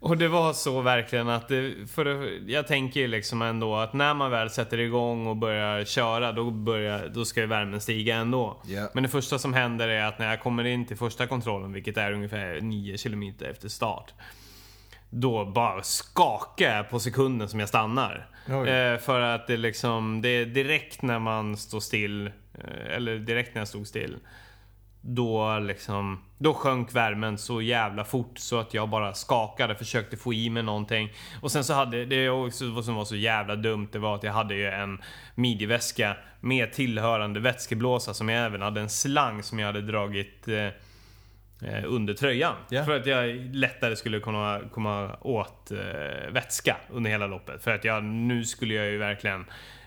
[0.00, 4.14] och det var så verkligen att det, för det, jag tänker liksom ändå att när
[4.14, 8.62] man väl sätter igång och börjar köra då, börjar, då ska ju värmen stiga ändå.
[8.66, 8.88] Ja.
[8.94, 11.96] Men det första som händer är att när jag kommer in till första kontrollen, vilket
[11.96, 14.12] är ungefär 9 km efter start.
[15.10, 18.28] Då bara skakar jag på sekunden som jag stannar.
[18.46, 22.32] Eh, för att det liksom, det är direkt när man står still, eh,
[22.90, 24.16] eller direkt när jag stod still.
[25.04, 30.34] Då liksom, då sjönk värmen så jävla fort så att jag bara skakade, försökte få
[30.34, 31.12] i mig någonting.
[31.40, 34.32] Och sen så hade, det också som var så jävla dumt, det var att jag
[34.32, 35.02] hade ju en
[35.34, 40.66] midjeväska med tillhörande vätskeblåsa som jag även hade en slang som jag hade dragit eh,
[41.68, 42.54] eh, under tröjan.
[42.68, 42.84] Ja.
[42.84, 47.64] För att jag lättare skulle kunna komma åt eh, vätska under hela loppet.
[47.64, 49.44] För att jag, nu skulle jag ju verkligen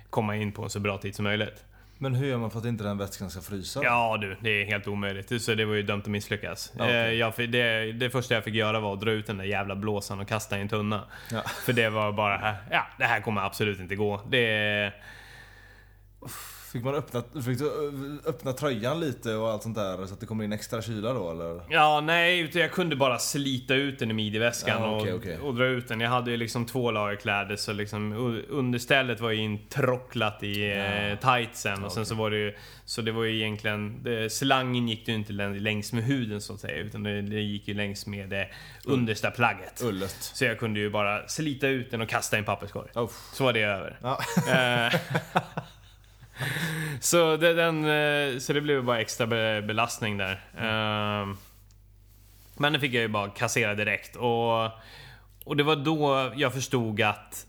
[0.10, 1.66] komma in på en så bra tid som möjligt.
[1.98, 3.84] Men hur gör man för att inte den vätskan ska frysa?
[3.84, 5.42] Ja du, det är helt omöjligt.
[5.42, 6.74] Så det var ju dömt att misslyckas.
[6.78, 6.96] Ja, okej.
[6.96, 9.76] Eh, jag, det, det första jag fick göra var att dra ut den där jävla
[9.76, 11.04] blåsan och kasta i en tunna.
[11.32, 11.42] Ja.
[11.66, 14.22] För det var bara, ja det här kommer absolut inte gå.
[14.30, 14.94] Det...
[16.76, 17.66] Fick man öppna, fick ö,
[18.26, 21.32] öppna tröjan lite och allt sånt där så att det kommer in extra kyla då
[21.32, 21.62] eller?
[21.70, 25.38] Ja, nej, utan jag kunde bara slita ut den i midjeväskan Ja, okej, och, okej.
[25.38, 26.00] och dra ut den.
[26.00, 28.14] Jag hade ju liksom två lager kläder så liksom
[28.50, 33.12] understället var ju introcklat i eh, tightsen och sen så var det ju Så det
[33.12, 36.78] var ju egentligen det, Slangen gick ju inte län- längs med huden så att säga
[36.78, 38.48] utan det, det gick ju längs med det
[38.86, 39.82] understa plagget.
[39.84, 40.16] Ullet.
[40.20, 42.90] Så jag kunde ju bara slita ut den och kasta i en papperskorg.
[42.96, 43.10] Oh.
[43.34, 44.00] Så var det över.
[44.02, 44.20] Ja.
[47.00, 50.32] Så, det, den, eh, så det blev bara extra be- belastning där.
[50.58, 51.28] Eh,
[52.58, 54.16] Men det fick jag ju bara kassera direkt.
[54.16, 54.66] Och,
[55.44, 57.46] och det var då jag förstod att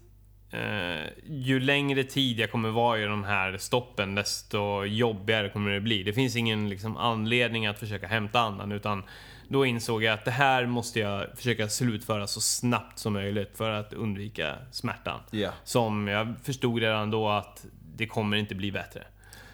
[0.50, 5.80] eh, ju längre tid jag kommer vara i de här stoppen desto jobbigare kommer det
[5.80, 6.02] bli.
[6.02, 9.02] Det finns ingen liksom, anledning att försöka hämta andan utan
[9.48, 13.70] då insåg jag att det här måste jag försöka slutföra så snabbt som möjligt för
[13.70, 15.20] att undvika smärtan.
[15.30, 15.50] Ja.
[15.64, 17.64] Som jag förstod redan då att
[17.96, 19.02] det kommer inte bli bättre.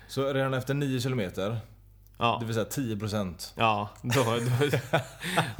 [0.08, 1.56] Så redan efter 9 kilometer,
[2.18, 3.52] Ja, det vill säga 10%.
[3.56, 4.78] ja då, då,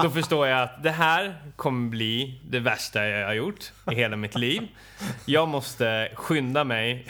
[0.02, 4.16] då förstår jag att det här kommer bli det värsta jag har gjort i hela
[4.16, 4.68] mitt liv.
[5.26, 7.06] Jag måste skynda mig.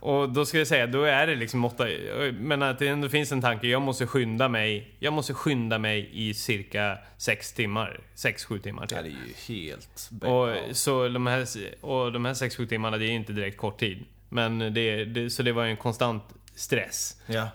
[0.00, 1.86] Och då ska jag säga, då är det liksom åtta...
[2.32, 4.96] Men att det ändå finns en tanke, jag måste skynda mig.
[4.98, 8.00] Jag måste skynda mig i cirka sex timmar.
[8.14, 8.96] sex sju timmar till.
[8.96, 11.46] Ja, det är ju helt Och, så de här,
[11.80, 14.04] och de här 6-7 timmarna, det är inte direkt kort tid.
[14.28, 16.22] Men det, det, så det var en konstant
[16.54, 17.48] stress Ja.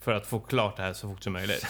[0.00, 1.66] för att få klart det här så fort som möjligt.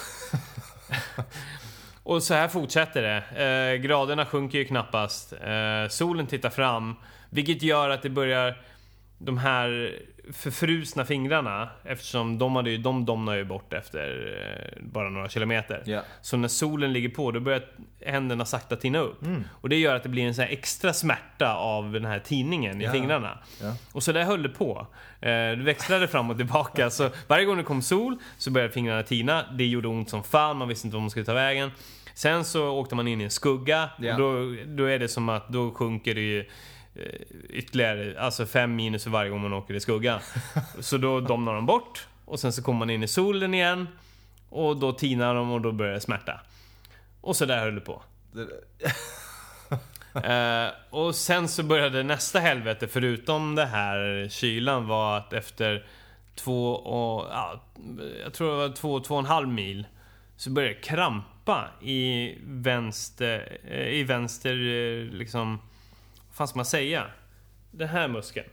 [2.02, 3.44] och så här fortsätter det.
[3.44, 5.32] Eh, graderna sjunker ju knappast.
[5.32, 6.94] Eh, solen tittar fram,
[7.30, 8.62] vilket gör att det börjar...
[9.18, 9.96] De här
[10.32, 14.34] förfrusna fingrarna, eftersom de, hade ju, de domnar ju bort efter
[14.76, 15.82] eh, bara några kilometer.
[15.86, 16.02] Ja.
[16.20, 17.62] Så när solen ligger på, då börjar
[18.06, 19.22] händerna sakta tina upp.
[19.22, 19.44] Mm.
[19.60, 22.84] Och det gör att det blir en sån extra smärta av den här tinningen i
[22.84, 22.92] Ja.
[22.92, 23.38] fingrarna.
[23.60, 23.74] Ja.
[23.92, 24.86] Och så där höll det på.
[25.20, 26.90] Eh, det växlade fram och tillbaka.
[26.90, 29.44] Så varje gång det kom sol så började fingrarna tina.
[29.52, 31.70] Det gjorde ont som fan, man visste inte var man skulle ta vägen.
[32.14, 33.90] Sen så åkte man in i en skugga.
[33.98, 36.44] Och då, då är det som att då sjunker det ju
[37.48, 40.20] ytterligare, alltså fem minus för varje gång man åker i skugga.
[40.80, 42.06] Så då domnar de bort.
[42.24, 43.88] Och sen så kommer man in i solen igen.
[44.48, 46.40] Och då tinar de och då börjar det smärta.
[47.20, 48.02] Och så där höll det på.
[50.24, 55.86] Eh, och sen så började nästa helvete, förutom det här kylan, var att efter
[56.34, 57.26] två och...
[57.30, 57.62] Ja,
[58.24, 59.86] jag tror det var två, två och en halv mil.
[60.36, 63.58] Så började det krampa i vänster...
[63.70, 65.58] eh, I vänster eh, liksom...
[66.32, 67.06] Fan ska man säga?
[67.70, 68.48] Den här muskeln.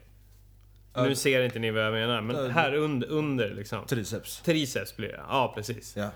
[0.93, 1.03] Ja.
[1.03, 2.47] Nu ser inte ni vad jag menar, men Ja.
[2.47, 3.85] här under, under liksom.
[3.85, 4.41] Triceps.
[4.41, 5.21] Triceps blir det.
[5.29, 5.97] Ja, precis.
[5.97, 6.09] Ja.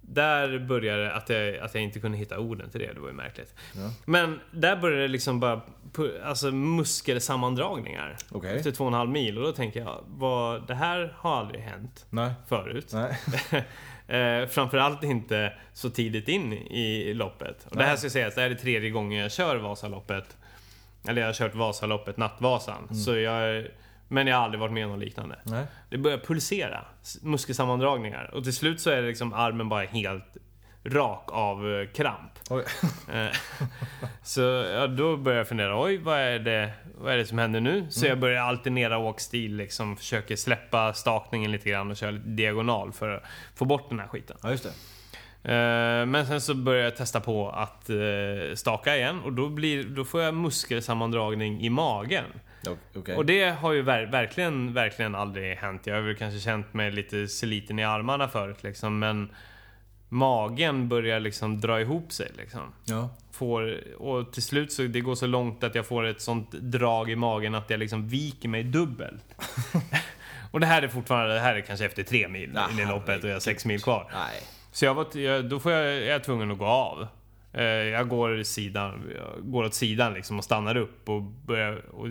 [0.00, 3.08] Där började det att jag, att jag inte kunde hitta orden till det, det var
[3.08, 3.54] ju märkligt.
[3.76, 3.90] Ja.
[4.04, 5.60] Men där började det liksom bara,
[6.24, 8.16] alltså muskelsammandragningar.
[8.30, 8.56] Okej.
[8.56, 11.60] Efter två och en halv mil och då tänker jag, vad, det här har aldrig
[11.60, 12.32] hänt Nej.
[12.48, 12.92] förut.
[12.92, 13.16] Nej.
[14.42, 17.66] eh, framförallt inte så tidigt in i loppet.
[17.70, 20.36] Och det här ska sägas, det här är tredje gången jag kör Vasaloppet.
[21.08, 22.82] Eller jag har kört Vasaloppet, Nattvasan.
[22.82, 22.94] Mm.
[22.94, 23.66] Så jag,
[24.08, 25.38] men jag har aldrig varit med om något liknande.
[25.42, 25.64] Nej.
[25.88, 26.84] Det börjar pulsera.
[27.22, 28.30] Muskelsammandragningar.
[28.34, 30.36] Och till slut så är det liksom armen bara helt
[30.84, 32.32] rak av eh, kramp.
[33.12, 33.26] Eh,
[34.22, 34.40] så
[34.72, 37.86] ja, då började jag fundera, oj vad är det, vad är det som händer nu?
[37.90, 42.92] Så jag börjar alternera åkstil, liksom försöker släppa stakningen lite grann och köra lite diagonal
[42.92, 43.22] för att
[43.54, 44.36] få bort den här skiten.
[44.42, 44.72] Ja, just det.
[45.44, 49.84] Eh, Men sen så börjar jag testa på att eh, staka igen och då, blir,
[49.84, 52.24] då får jag muskelsammandragning i magen.
[52.94, 53.16] Okej.
[53.16, 55.86] Och det har ju ver verkligen, verkligen aldrig hänt.
[55.86, 59.30] Jag har väl kanske känt mig lite sliten i armarna förut liksom, men
[60.08, 62.60] magen börjar liksom dra ihop sig liksom.
[62.84, 63.08] Ja.
[63.32, 67.10] Får, och till slut så det går så långt att jag får ett sånt drag
[67.10, 69.24] i magen att jag liksom viker mig dubbelt.
[70.50, 73.24] och det här är fortfarande, det här är kanske efter tre mil in i loppet
[73.24, 74.10] och jag har sex mil kvar.
[74.14, 74.42] Nej.
[74.72, 77.06] Så jag var, jag, då får jag, jag är tvungen att gå av.
[77.52, 81.94] Eh, Jag går, sidan, jag går åt sidan liksom och stannar upp och börjar...
[81.94, 82.08] Och,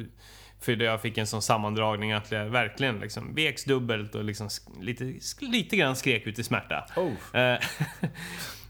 [0.60, 4.50] för jag fick en sån sammandragning att jag verkligen liksom veks dubbelt och liksom
[4.82, 6.86] lite, lite grann skrek ut i smärta.
[6.96, 7.12] Oh.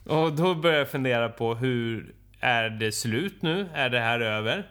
[0.17, 3.69] Och då började jag fundera på hur är det slut nu?
[3.73, 4.67] Är det här över?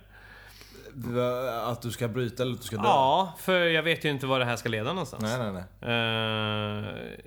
[1.65, 2.83] Att du ska bryta eller att du ska dö?
[2.85, 5.23] Ja, för jag vet ju inte var det här ska leda någonstans.
[5.23, 5.91] Nej, nej, nej.
[5.93, 6.85] Eh,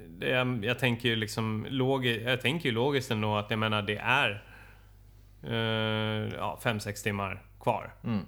[0.08, 3.82] det, jag, jag tänker ju liksom logi, jag tänker ju logiskt ändå att jag menar
[3.82, 4.44] det är
[5.48, 7.94] uh, ja, 5-6 timmar kvar.
[8.04, 8.26] Mm.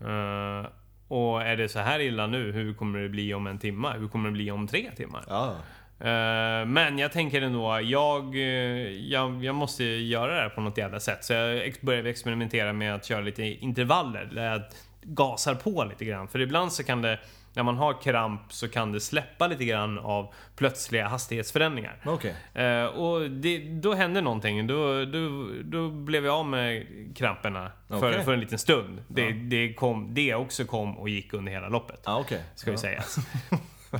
[0.00, 0.66] Eh,
[1.08, 3.94] och är det så här illa nu, hur kommer det bli om en timme?
[3.98, 5.24] Hur kommer det bli om tre timmar?
[5.28, 5.56] Ja.
[6.00, 8.42] Eh, men jag tänker ändå, jag, eh,
[8.90, 11.24] jag, jag måste göra det här på något jävla sätt.
[11.24, 14.28] Så jag började experimentera med att köra lite intervaller.
[14.34, 14.62] Där jag
[15.02, 16.28] gasar på lite grann.
[16.28, 17.18] För ibland så kan det,
[17.54, 21.96] när man har kramp så kan det släppa lite grann av plötsliga hastighetsförändringar.
[22.04, 22.34] Okej.
[22.54, 24.66] Eh, och det, då hände någonting.
[24.66, 28.24] Då, då, då blev jag av med kramperna för, Okej.
[28.24, 29.02] för en liten stund.
[29.08, 29.34] Det, Ja.
[29.42, 32.00] det, kom, det också kom och gick under hela loppet.
[32.04, 32.42] Ja, okej.
[32.54, 32.80] Ska vi ja.
[32.80, 33.02] säga.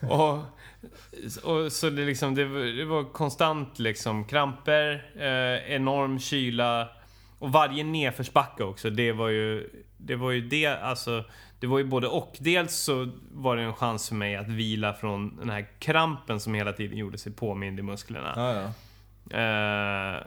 [0.00, 0.38] och,
[1.44, 6.88] och så det liksom, det, var- det var konstant liksom kramper, eh, enorm kyla
[7.38, 8.90] och varje nedförsbacke också.
[8.90, 11.24] Det var ju, det var ju det, alltså.
[11.60, 12.36] Det var ju både och.
[12.40, 16.54] Dels så var det en chans för mig att vila från den här krampen som
[16.54, 18.32] hela tiden gjorde sig påmind i musklerna.
[18.36, 18.62] Ja, ja.
[19.38, 20.22] Eh,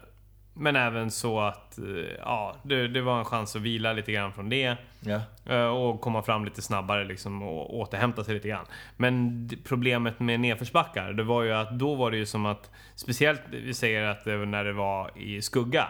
[0.54, 4.34] men även så att, eh, ja, det, det var en chans att vila lite grann
[4.34, 4.78] från det.
[5.46, 8.66] Eh, Och komma fram lite snabbare liksom och återhämta sig lite grann.
[8.98, 13.42] Men problemet med nedförsbackar, det var ju att då var det ju som att Speciellt,
[13.52, 15.88] vi säger att det var när det var i skugga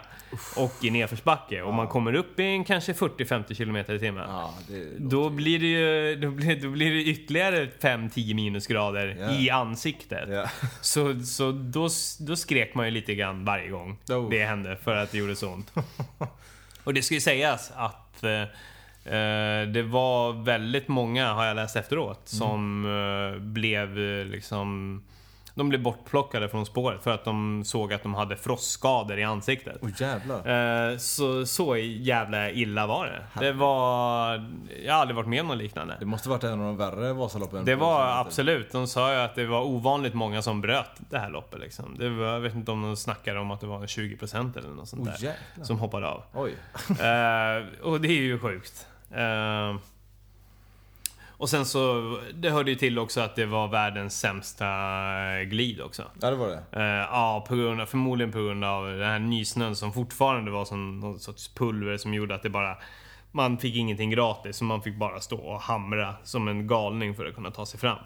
[0.57, 4.29] och i nedförsbacke och man kommer upp i en kanske 40-50 km i timmen.
[4.29, 4.53] ja
[4.97, 9.31] Då blir det ju då blir, då blir det ytterligare 5-10 minusgrader Ja.
[9.31, 10.29] i ansiktet.
[10.29, 10.49] Ja.
[10.81, 11.87] Så, så då,
[12.19, 14.29] då skrek man ju lite grann varje gång Oh.
[14.29, 15.68] det hände för att det gjorde så ont.
[16.83, 18.41] Och det ska ju sägas att eh,
[19.13, 25.01] eh, det var väldigt många, har jag läst efteråt, som eh, blev eh, liksom...
[25.59, 29.77] De blev bortplockade från spåret för att de såg att de hade frostskador i ansiktet.
[29.81, 30.91] Oj jävlar.
[30.91, 33.45] Eh, så, så jävla illa var det.
[33.45, 34.31] Det var...
[34.85, 35.95] Jag har aldrig varit med om något liknande.
[35.99, 37.65] Det måste varit en av de värre Vasaloppen.
[37.65, 38.71] Det var absolut.
[38.71, 41.59] De sa ju att det var ovanligt många som bröt det här loppet.
[41.59, 41.95] Liksom.
[41.99, 44.89] Det var, jag vet inte om de snackade om att det var 20% eller något
[44.89, 45.23] sånt Oj där.
[45.27, 45.65] jävlar.
[45.65, 46.23] Som hoppade av.
[46.33, 46.55] Oj.
[46.89, 48.87] Eh, och det är ju sjukt.
[51.39, 54.65] Eh, och sen så, det hörde ju till också att det var världens sämsta
[55.43, 56.03] glid också.
[56.21, 56.63] Ja det var det.
[56.71, 60.65] Eh, ja, på grund av, förmodligen på grund av den här nysnön som fortfarande var
[60.65, 62.77] som någon sorts pulver som gjorde att det bara...
[63.31, 67.25] Man fick ingenting gratis, så man fick bara stå och hamra som en galning för
[67.25, 67.97] att kunna ta sig fram.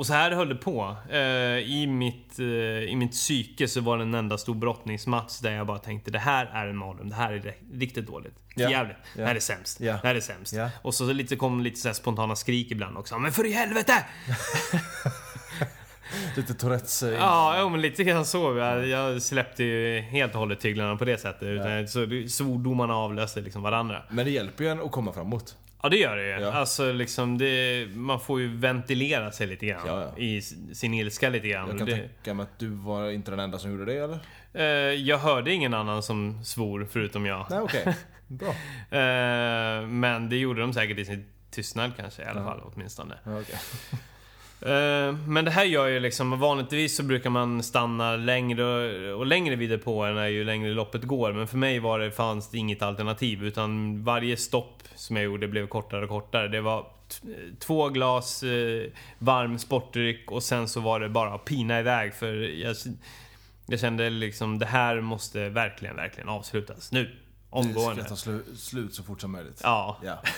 [0.00, 0.96] Och så här höll det på.
[1.10, 1.18] Eh,
[1.58, 5.66] I mitt, eh, I mitt psyke så var det en enda stor brottningsmatch där jag
[5.66, 8.34] bara tänkte det här är en mardröm, det här är riktigt dåligt.
[8.54, 8.70] Ja.
[8.70, 8.96] jävligt.
[9.14, 9.20] Ja.
[9.20, 9.80] Det här är sämst.
[9.80, 9.98] Ja.
[10.02, 10.52] Det här är sämst.
[10.52, 10.70] Ja.
[10.82, 13.18] Och så lite, kom lite så spontana skrik ibland också.
[13.18, 13.92] Men för i helvete!
[16.36, 17.02] Lite Tourettes...
[17.02, 18.56] eh, Ja, jo, men lite grann så.
[18.56, 21.42] Jag, jag släppte ju helt och hållet tyglarna på det sättet.
[21.42, 24.02] Utan, så svordomarna avlöste liksom varandra.
[24.10, 25.56] Men det hjälper ju en att komma framåt.
[25.82, 26.44] Ja, det gör det ju.
[26.44, 26.52] Ja.
[26.52, 29.86] Alltså, liksom, det, man får ju ventilera sig lite grann.
[29.86, 30.22] Ja, ja.
[30.22, 30.42] I
[30.74, 31.68] sin ilska lite grann.
[31.68, 34.18] Jag kan det, tänka mig att du var inte den enda som gjorde det eller?
[34.52, 34.64] eh,
[34.94, 37.46] jag hörde ingen annan som svor förutom jag.
[37.50, 37.96] Nej okej.
[38.26, 38.48] Bra.
[38.98, 43.14] Eh, men det gjorde de säkert i sin tystnad kanske, i alla fall åtminstone.
[43.24, 43.58] Ja, okej.
[44.62, 48.64] Eh, Men det här gör ju liksom, vanligtvis så brukar man stanna längre
[49.14, 51.32] och längre vid depåerna ju längre loppet går.
[51.32, 53.44] Men för mig var det, fanns det inget alternativ.
[53.44, 56.48] Utan varje stopp som jag gjorde blev kortare och kortare.
[56.48, 56.86] Det var
[57.58, 62.14] två glas eh, varm sportdryck och sen så var det bara att pina iväg.
[62.14, 62.76] För jag,
[63.66, 67.04] jag kände liksom, det här måste verkligen, verkligen avslutas nu.
[67.04, 67.10] Det
[67.56, 68.04] Omgående.
[68.04, 69.60] ska ta slu- slut så fort som möjligt.
[69.64, 69.96] Ja.
[70.04, 70.22] Ja.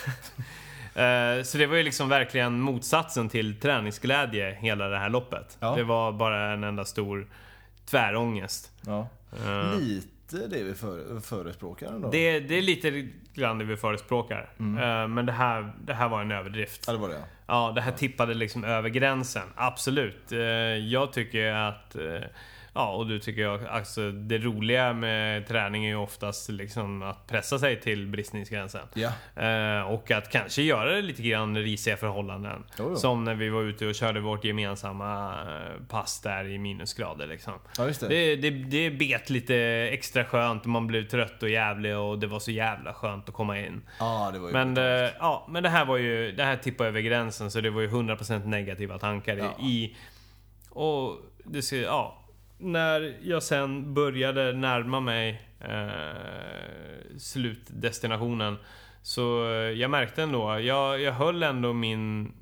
[0.95, 5.57] Eh, så det var ju liksom verkligen motsatsen till träningsglädje hela det här loppet.
[5.59, 5.75] Ja.
[5.75, 7.27] Det var bara en enda stor
[7.85, 8.71] tvärångest.
[8.85, 9.07] Ja.
[9.45, 12.09] Eh, Lite det vi för, förespråkar ändå.
[12.11, 14.49] det, det är lite grann det vi förespråkar.
[14.59, 16.83] Eh, men det här, det här var en överdrift.
[16.87, 17.71] Ja, det var det ja.
[17.75, 19.47] Det här tippade liksom över gränsen.
[19.55, 20.31] Absolut.
[20.89, 21.95] Jag tycker att...
[22.75, 27.27] Ja, och du tycker jag, alltså det roliga med träning är ju oftast liksom att
[27.27, 28.87] pressa sig till bristningsgränsen.
[28.93, 29.11] Ja.
[29.43, 32.63] Eh, och att kanske göra det lite grann risiga förhållanden.
[32.79, 32.95] Jo, jo.
[32.95, 37.53] Som när vi var ute och körde vårt gemensamma eh, pass där i minusgrader liksom.
[37.77, 38.07] Ja, det.
[38.07, 39.55] Det, det, det bet lite
[39.91, 43.35] extra skönt och man blev trött och jävlig och det var så jävla skönt att
[43.35, 43.81] komma in.
[43.99, 46.89] Ja, det var ju Men, eh, ja, men det här var ju, det här tippade
[46.89, 49.65] över gränsen så det var ju 100% negativa tankar Ja.
[49.65, 49.95] i.
[50.69, 52.19] Och det ja.
[52.63, 58.57] När jag sen började närma mig eh, slutdestinationen
[59.01, 62.33] så eh, jag märkte ändå, jag, jag höll ändå min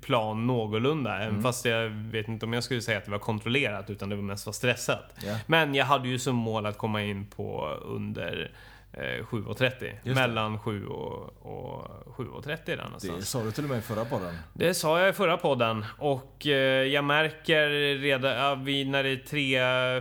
[0.00, 1.16] plan någorlunda.
[1.16, 1.28] Mm.
[1.28, 4.16] Även fast jag vet inte om jag skulle säga att det var kontrollerat utan det
[4.16, 5.14] var mest var stressat.
[5.24, 5.38] Ja.
[5.46, 8.50] Men jag hade ju som mål att komma in på under
[8.92, 9.94] 7.30.
[10.04, 10.14] det.
[10.14, 13.28] Mellan 7 och, och 7.30 där Det någonstans.
[13.30, 14.34] sa du till och med i förra podden.
[14.52, 16.52] Det sa jag i förra podden och eh,
[16.86, 19.16] jag märker redan ja, vid, när det är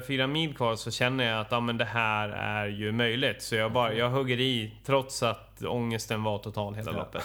[0.01, 3.41] 3-4 mil kvar så känner jag att ja, men det här är ju möjligt.
[3.41, 6.97] Så jag, bara, jag hugger i trots att ångesten var total hela Ja.
[6.97, 7.23] loppet.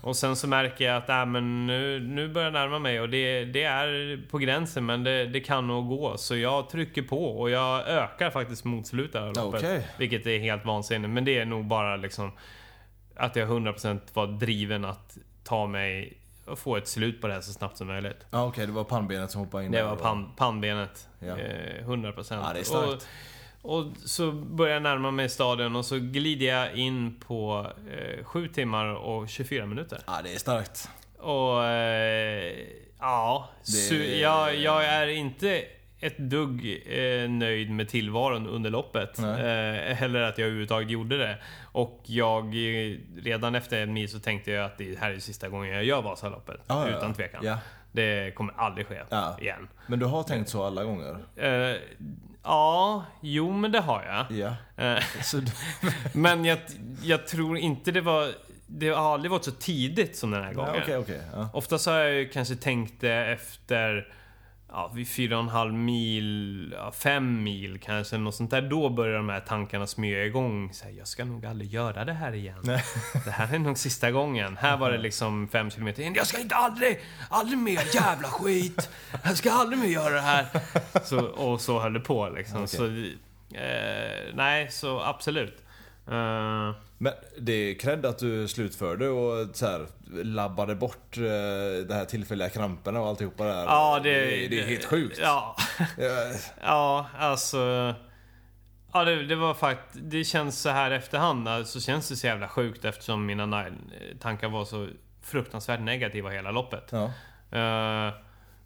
[0.00, 3.08] Och sen så märker jag att äh, men nu, nu börjar jag närma mig och
[3.08, 6.16] det, det är på gränsen men det, det kan nog gå.
[6.16, 9.60] Så jag trycker på och jag ökar faktiskt mot slutet av loppet.
[9.62, 9.88] Okej.
[9.98, 11.10] Vilket är helt vansinnigt.
[11.10, 12.32] Men det är nog bara liksom
[13.16, 17.40] att jag 100% var driven att ta mig och få ett slut på det här
[17.40, 18.26] så snabbt som möjligt.
[18.30, 18.66] Ja, okej.
[18.66, 21.08] det var pannbenet som hoppade in Det var och- pan, pannbenet.
[21.18, 21.38] Ja.
[21.38, 22.40] Eh, 100%.
[22.44, 22.88] Ja, det är starkt.
[22.92, 23.02] och
[24.04, 27.66] så börjar jag närma mig stadion och så glider jag in på
[28.18, 29.98] eh, 7 timmar och 24 minuter.
[30.06, 30.88] Ja, det är starkt.
[31.18, 32.52] Och eh,
[33.00, 33.48] ja,
[33.90, 35.64] Det- jag, jag är inte
[36.00, 39.18] ett dugg eh, nöjd med tillvaron under loppet.
[39.18, 41.38] Eh, eller att jag överhuvudtaget gjorde det.
[41.72, 45.48] Och jag, eh, redan efter en mil så tänkte jag att det här är sista
[45.48, 46.60] gången jag gör Vasaloppet.
[46.66, 47.14] Ja, utan ja.
[47.14, 47.40] tvekan.
[47.44, 47.58] Ja.
[47.92, 49.36] Det kommer aldrig ske Ja.
[49.40, 49.68] igen.
[49.86, 51.16] Men du har tänkt så alla gånger?
[52.46, 54.38] Ja, jo men det har jag.
[54.38, 54.56] Ja.
[54.84, 55.02] Eh,
[56.12, 56.58] men jag,
[57.02, 58.32] jag tror inte det var...
[58.68, 60.82] Det har aldrig varit så tidigt som den här ja, gången.
[60.82, 61.20] okej, okej.
[61.32, 61.48] Ja.
[61.52, 64.08] Oftast har jag ju kanske tänkt det efter
[64.76, 68.62] ja, vid fyra och en halv mil, ja, fem mil kanske, något sånt där.
[68.62, 70.72] Då börjar de här tankarna smyga igång.
[70.72, 72.58] Så här, jag ska nog aldrig göra det här igen.
[72.62, 72.84] Nej.
[73.24, 74.56] Det här är nog sista gången.
[74.56, 76.14] Här var det liksom fem kilometer in.
[76.14, 78.90] Jag ska inte aldrig, aldrig mer jävla skit.
[79.24, 80.46] Jag ska aldrig mer göra det här.
[81.04, 82.56] Så, och så höll det på liksom.
[82.56, 82.68] Okej.
[82.68, 82.84] Så,
[83.56, 85.64] eh, nej, så absolut.
[86.08, 89.86] Eh, Men det är cred att du slutförde och så här,
[90.24, 91.22] labbade bort eh,
[91.86, 93.64] de här tillfälliga kramperna och alltihopa där.
[93.64, 94.10] ja, det,
[94.48, 95.18] det, är helt sjukt.
[95.22, 95.56] Ja,
[96.62, 97.06] Ja.
[97.18, 97.94] Alltså...
[98.92, 100.04] Ja, det, det var faktiskt...
[100.10, 103.72] Det känns så här efterhand, så känns det så jävla sjukt eftersom mina na-
[104.20, 104.88] tankar var så
[105.22, 106.92] fruktansvärt negativa hela loppet.
[106.92, 107.04] Ja.
[107.58, 108.14] Eh,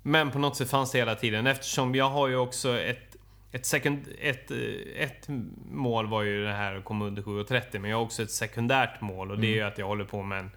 [0.03, 3.10] men på något sätt fanns det hela tiden eftersom jag har ju också ett...
[3.53, 4.59] Ett, sekund, ett, eh,
[4.97, 5.29] ett
[5.71, 9.01] mål var ju det här att komma under 7.30 men jag har också ett sekundärt
[9.01, 10.51] mål och det är ju att jag håller på med en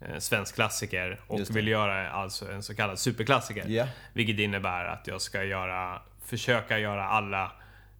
[0.00, 3.68] eh, svensk klassiker och vill göra alltså en så kallad superklassiker.
[3.68, 3.86] Ja.
[4.12, 7.52] Vilket innebär att jag ska göra, försöka göra alla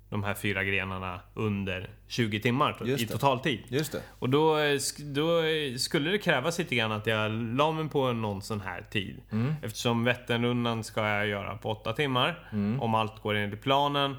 [0.08, 3.60] de här fyra grenarna under 20 timmar Just i totaltid.
[3.68, 4.02] Just det.
[4.18, 4.56] Och då,
[4.98, 5.42] då
[5.78, 9.22] skulle det krävas lite grann att jag la mig på någon sån här tid.
[9.30, 9.54] Mm.
[9.62, 12.48] Eftersom Vätternrundan ska jag göra på 8 timmar.
[12.80, 14.16] Om allt går enligt planen.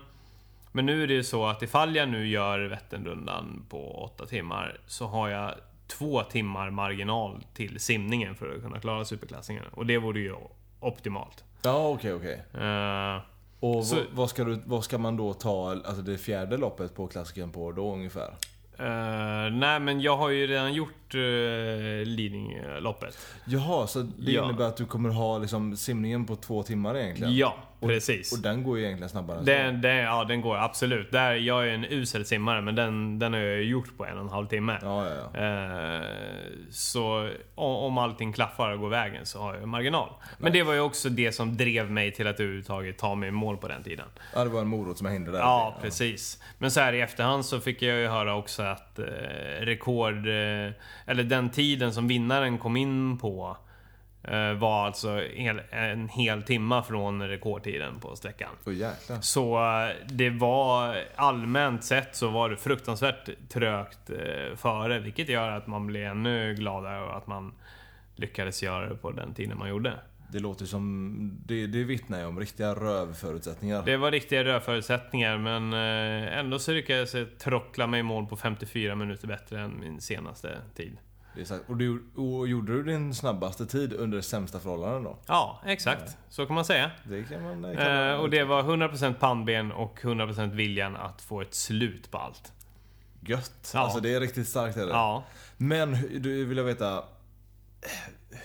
[0.72, 4.80] Men nu är det ju så att ifall jag nu gör Vätternrundan på 8 timmar
[4.88, 5.54] så har jag
[5.88, 9.64] två timmar marginal till simningen för att kunna klara superklassingen.
[9.72, 10.36] Och det vore ju
[10.80, 11.44] optimalt.
[11.62, 12.44] Ja, okej, okej.
[12.54, 13.22] Eh,
[13.60, 17.08] Och Så- vad, ska du, vad ska man då ta alltså det fjärde loppet på
[17.08, 18.36] klassikern på då ungefär?
[18.80, 23.18] eh, nej men jag har ju redan gjort uh, Lidingö-loppet.
[23.46, 24.44] Jaha, så det Ja.
[24.44, 27.36] innebär att du kommer ha liksom simningen på två timmar egentligen?
[27.36, 28.32] Ja, precis.
[28.34, 29.42] Och den går ju egentligen snabbare.
[29.44, 31.12] Den, den, ja, den går absolut.
[31.12, 34.24] Där, jag är en usel simmare, men den, den har jag gjort på en och
[34.24, 34.78] en halv timme.
[34.82, 35.40] Ja, ja.
[35.46, 36.02] Eh,
[36.72, 40.10] så om, om allting klaffar och går vägen så har jag marginal.
[40.38, 43.32] Men det var ju också det som drev mig till att överhuvudtaget ta mig i
[43.32, 44.06] mål på den tiden.
[44.36, 45.44] Ja, det var en morot som hindrade där.
[45.44, 46.44] Ja, precis.
[46.58, 49.06] Men så här i efterhand så fick jag ju höra också att eh,
[49.60, 50.28] rekord...
[50.28, 50.72] Eh,
[51.08, 53.58] eller den tiden som vinnaren kom in på
[54.24, 55.22] eh, var alltså
[55.72, 58.50] en hel timma från rekordtiden på sträckan.
[58.66, 59.22] Jäklar.
[59.22, 65.52] Så eh, det var allmänt sett så var det fruktansvärt trögt eh, före, vilket gör
[65.52, 67.54] att man blir ännu gladare över att man
[68.16, 69.94] lyckades göra det på den tiden man gjorde.
[70.32, 71.42] Det låter som...
[71.46, 73.84] Det, det vittnar ju om riktiga rövförutsättningar.
[73.86, 78.36] Det var riktiga rörförutsättningar men eh, ändå så lyckades jag trockla mig i mål på
[78.36, 80.98] 54 minuter bättre än min senaste tid.
[81.68, 85.18] Och, du, och gjorde du din snabbaste tid under sämsta förhållanden då?
[85.28, 86.18] Ja, exakt.
[86.30, 86.92] Så kan man säga.
[87.04, 87.62] Det kan man...
[87.62, 91.54] Det kan man Eh, och det var 100% pannben och 100% viljan att få ett
[91.54, 92.54] slut på allt.
[93.20, 93.72] Gött.
[93.74, 93.80] Ja.
[93.80, 94.92] Alltså det är riktigt starkt är det.
[94.92, 95.24] Ja.
[95.58, 97.04] Men du vill jag veta...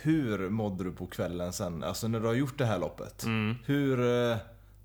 [0.02, 1.84] Hur mådde du på kvällen sen?
[1.84, 3.22] Alltså när du har gjort det här loppet.
[3.24, 3.56] Mm.
[3.66, 4.30] Hur...
[4.30, 4.36] eh,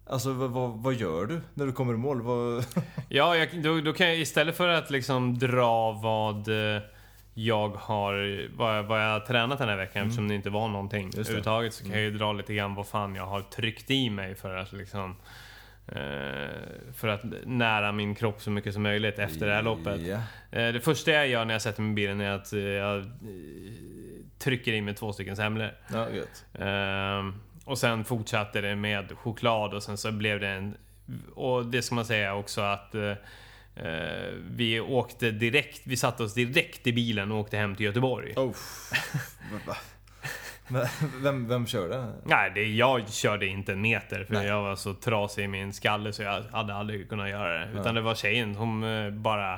[0.09, 2.21] Alltså vad, vad, gör du när du kommer i mål?
[2.21, 2.65] Vad...
[3.09, 6.81] Ja, jag, då, då kan jag istället för att liksom dra vad eh,
[7.33, 10.99] jag har, vad, vad jag har tränat den här veckan eftersom det inte var någonting
[10.99, 11.09] Mm.
[11.09, 11.19] Mm.
[11.21, 14.35] överhuvudtaget så kan jag ju dra lite grann vad fan jag har tryckt i mig
[14.35, 15.15] för att liksom
[16.93, 20.01] för att nära min kropp så mycket som möjligt efter det här loppet.
[20.51, 22.97] Eh, Det första jag gör när jag sätter mig i bilen är att eh, jag
[22.99, 23.05] eh,
[24.39, 25.71] trycker i mig två stycken semlor.
[25.93, 26.09] Ja,
[27.65, 30.77] och sen fortsatte det med choklad och sen så blev det en...
[31.35, 33.11] Och det ska man säga också att eh,
[33.75, 38.33] eh, vi åkte direkt, vi satte oss direkt i bilen och åkte hem till Göteborg.
[38.35, 38.51] Oh.
[41.21, 42.13] Vem, vem kör det?
[42.23, 44.47] Nej, det, jag körde inte en meter för Nej.
[44.47, 47.79] jag var så trasig i min skalle så jag hade aldrig kunnat göra det.
[47.79, 49.53] Utan det var tjejen som eh, bara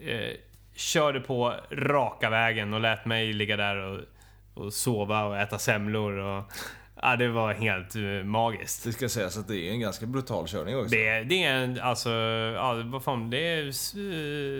[0.00, 0.30] eh,
[0.74, 4.00] körde på raka vägen och lät mig ligga där och,
[4.54, 6.12] och sova och äta semlor.
[6.18, 6.44] Och,
[7.02, 8.84] ja, det var helt eh, magiskt.
[8.84, 10.88] Det ska sägas att det är en ganska brutal körning också.
[10.90, 12.10] Det, är- det är en, alltså,
[12.56, 13.66] ja, vad fan, det är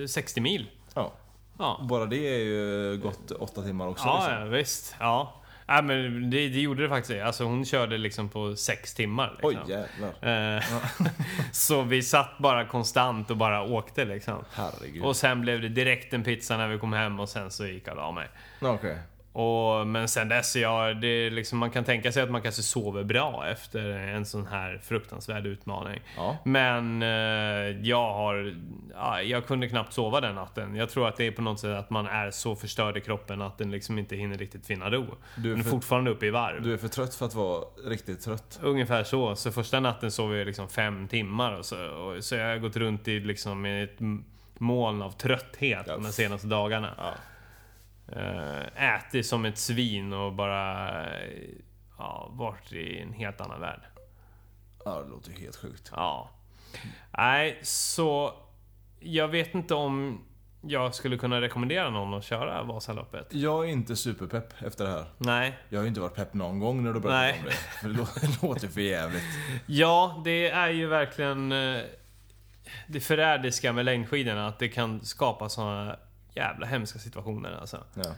[0.03, 0.71] eh, 60 mil.
[0.95, 1.13] Ja.
[1.59, 4.05] Ja, Bara det är ju gott åtta timmar också.
[4.07, 4.35] ja, liksom.
[4.39, 4.97] ja visst.
[5.01, 5.42] Ja.
[5.67, 7.23] Ja, men det, det gjorde det faktiskt.
[7.23, 9.41] Alltså hon körde liksom på sex timmar.
[9.43, 9.63] Liksom.
[9.67, 10.57] Oj jävlar.
[10.57, 10.63] Eh,
[11.53, 14.45] så vi satt bara konstant och bara åkte liksom.
[14.53, 15.03] Herregud.
[15.03, 17.89] Och sen blev det direkt en pizza när vi kom hem och sen så gick
[17.89, 18.29] alla av mig.
[18.61, 18.99] Okej.
[19.33, 23.05] Och, men sen dess, ja, det liksom, man kan tänka sig att man kanske sover
[23.05, 26.01] bra efter en sån här fruktansvärd utmaning.
[26.17, 26.37] Ja.
[26.45, 27.09] Men eh,
[27.89, 28.55] jag har...
[28.95, 30.75] Ja, jag kunde knappt sova den natten.
[30.77, 33.43] Jag tror att det är på något sätt att man är så förstörd i kroppen
[33.43, 35.07] att den liksom inte hinner riktigt finna ro.
[35.37, 36.63] Du är Den är för- fortfarande uppe i varv.
[36.63, 38.59] Du är för trött för att vara riktigt trött.
[38.63, 39.37] Ungefär så.
[39.37, 41.53] Så första natten sov jag liksom fem timmar.
[41.59, 43.97] Och så, och, så jag har gått runt i liksom ett
[44.59, 45.93] moln av trötthet Ja.
[45.97, 46.91] de senaste dagarna.
[46.99, 47.11] Ja.
[48.09, 50.89] Eh, ätit som ett svin och bara...
[51.15, 51.31] eh,
[51.99, 53.81] Ja, varit i en helt annan värld.
[54.85, 55.91] Ja, det låter ju helt sjukt.
[55.97, 56.31] Ja.
[57.19, 58.35] Nej, så...
[59.01, 60.25] Jag vet inte om
[60.63, 63.27] jag skulle kunna rekommendera någon att köra Vasaloppet.
[63.35, 65.05] Jag är inte superpepp efter det här.
[65.19, 65.59] Nej.
[65.69, 67.39] Jag har ju inte varit pepp någon gång när du Nej.
[67.39, 67.53] om det.
[67.53, 69.23] För det lå- det låter för jävligt.
[69.67, 71.81] Ja, det är ju verkligen eh,
[72.87, 74.47] det förrädiska med längdskidorna.
[74.47, 75.97] Att det kan skapa såna
[76.35, 77.85] jävla hemska situationer alltså.
[77.95, 78.15] Ja.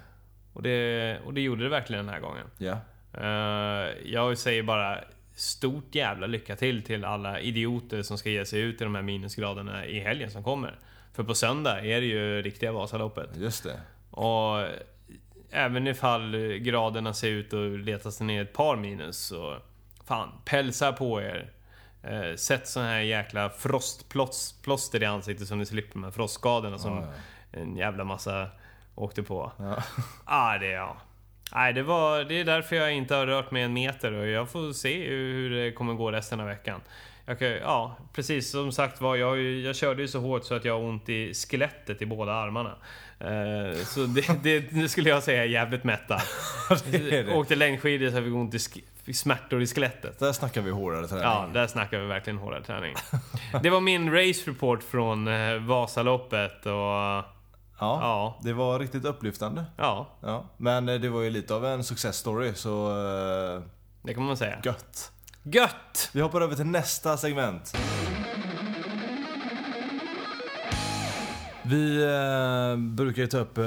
[0.52, 2.46] Och det, och det gjorde det verkligen den här gången.
[2.58, 2.78] Ja.
[3.12, 5.04] Eh, jag säger bara
[5.34, 9.02] stort jävla lycka till till alla idioter som ska ge sig ut i de här
[9.02, 10.78] minusgraderna i helgen som kommer.
[11.12, 13.36] För på söndag är det ju riktiga Vasaloppet.
[13.36, 13.80] Just det.
[14.10, 14.66] Och
[15.50, 19.56] även ifall graderna ser ut att leta sig ner ett par minus så...
[20.04, 21.50] Fan, pälsa på er.
[22.02, 26.96] Eh, sätt sån här jäkla frostplåster i ansiktet så ni slipper de här frostskadorna som
[26.96, 27.12] Ja,
[27.57, 28.48] en jävla massa
[28.94, 29.52] åkte på.
[29.59, 29.82] Ja.
[30.24, 30.96] Ah, det ja.
[31.55, 34.50] Nej, det, var, det är därför jag inte har rört mig en meter och jag
[34.50, 36.80] får se hur det kommer gå resten av veckan.
[37.26, 40.64] Jag kan, ja, precis som sagt var, jag, jag körde ju så hårt så att
[40.64, 42.74] jag har ont i skelettet i båda armarna.
[43.18, 46.20] Eh, så det, det, det skulle jag säga är jävligt mättad.
[46.90, 47.34] det är det.
[47.34, 48.59] Åkte längdskidor så jag fick ont i
[49.05, 50.18] fick smärtor i skelettet.
[50.18, 51.24] Där snackar vi hårdare träning.
[51.24, 52.94] Ja, där snackar vi verkligen hårdare träning.
[53.62, 57.24] Det var min race report från eh, Vasaloppet och...
[57.78, 57.98] ja.
[58.00, 59.64] Ja, Det var riktigt upplyftande.
[59.76, 60.44] ja, Ja.
[60.56, 63.62] Men eh, det var ju lite av en success story, så eh,
[64.02, 64.58] det kan man säga.
[64.64, 65.12] gött.
[65.42, 66.10] Gött!
[66.12, 67.76] Vi hoppar över till nästa segment.
[71.66, 73.64] Vi eh, brukar ju ta upp, eh,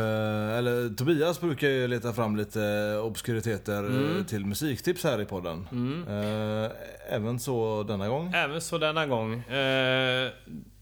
[0.58, 3.84] eller Tobias brukar ju leta fram lite obskuriteter
[4.18, 5.68] eh, till musiktips här i podden.
[6.10, 6.72] Eh,
[7.16, 8.32] även så denna gång.
[8.36, 9.44] Även så denna gång.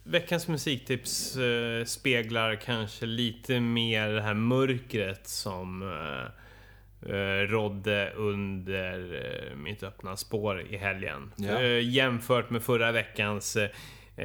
[0.06, 8.12] Eh, veckans musiktips eh, speglar kanske lite mer det här mörkret som eh, eh, rådde
[8.16, 11.32] under eh, mitt öppna spår i helgen.
[11.36, 11.62] Ja.
[11.62, 13.70] Eh, jämfört med förra veckans eh,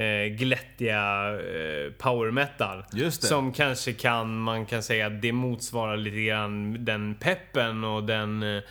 [0.01, 2.85] eh, glättiga eh, power metal.
[3.29, 8.63] Som kanske kan, man kan säga att det motsvarar lite grann den peppen och den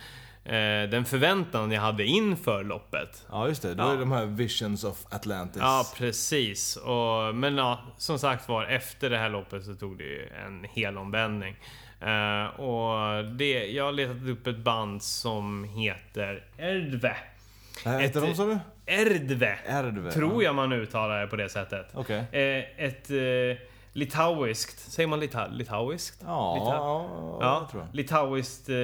[0.56, 3.26] eh, den förväntan jag hade inför loppet.
[3.30, 3.74] Ja, just det.
[3.74, 3.92] Då Ja.
[3.92, 5.62] är de här Visions of Atlantis.
[5.62, 6.76] Ja, precis.
[6.76, 10.64] Och, men ja, som sagt var, efter det här loppet så tog det ju en
[10.72, 11.56] hel omvändning.
[12.00, 17.16] Eh, och det, jag har letat upp ett band som heter Erdve.
[17.86, 18.58] Äh, heter de så du?
[18.86, 19.58] Erdve.
[19.66, 20.10] Erdve.
[20.12, 21.86] Tror jag man uttalar det på det sättet.
[21.94, 22.18] Okej.
[22.32, 26.22] Eh, ett eh, litauiskt, säger man lita, litauiskt?
[26.26, 27.94] Ja, Lita- ja, Ja, tror jag.
[27.96, 28.76] litauiskt eh,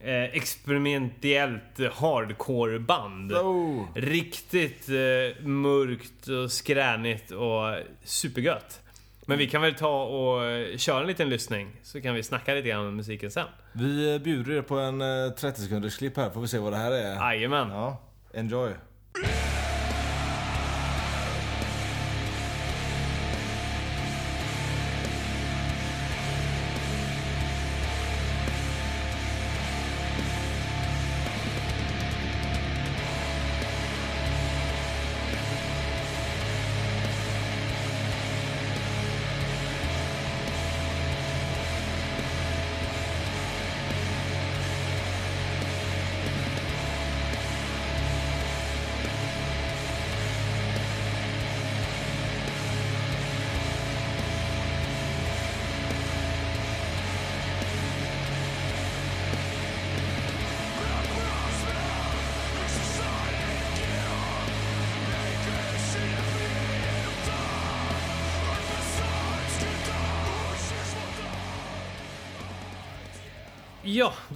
[0.00, 3.32] eh, experimentellt hardcore-band.
[3.32, 3.84] Oh.
[3.94, 7.74] Riktigt eh, mörkt och skränigt och
[8.04, 8.80] supergött.
[9.28, 12.54] Men vi kan väl ta och eh, köra en liten lyssning så kan vi snacka
[12.54, 13.46] lite grann om musiken sen.
[13.72, 16.72] Vi eh, bjuder er på en eh, 30 sekunders klipp här, får vi se vad
[16.72, 17.14] det här är.
[17.14, 17.70] Jajamän.
[17.70, 18.02] Ja,
[18.34, 18.72] enjoy.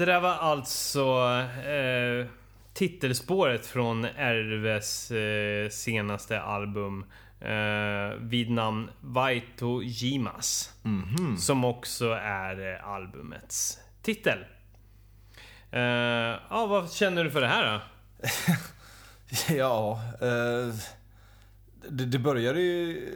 [0.00, 1.00] Det där var alltså
[1.66, 2.26] eh,
[2.72, 7.04] titelspåret från Erves eh, senaste album
[7.40, 10.74] eh, vid namn Vaito Jimas.
[10.82, 11.36] Mhm.
[11.38, 14.38] Som också är eh, albumets titel.
[15.70, 15.80] Eh,
[16.50, 17.80] ja, vad känner du för det här då?
[19.56, 20.74] Ja, eh,
[21.88, 23.08] det, det började ju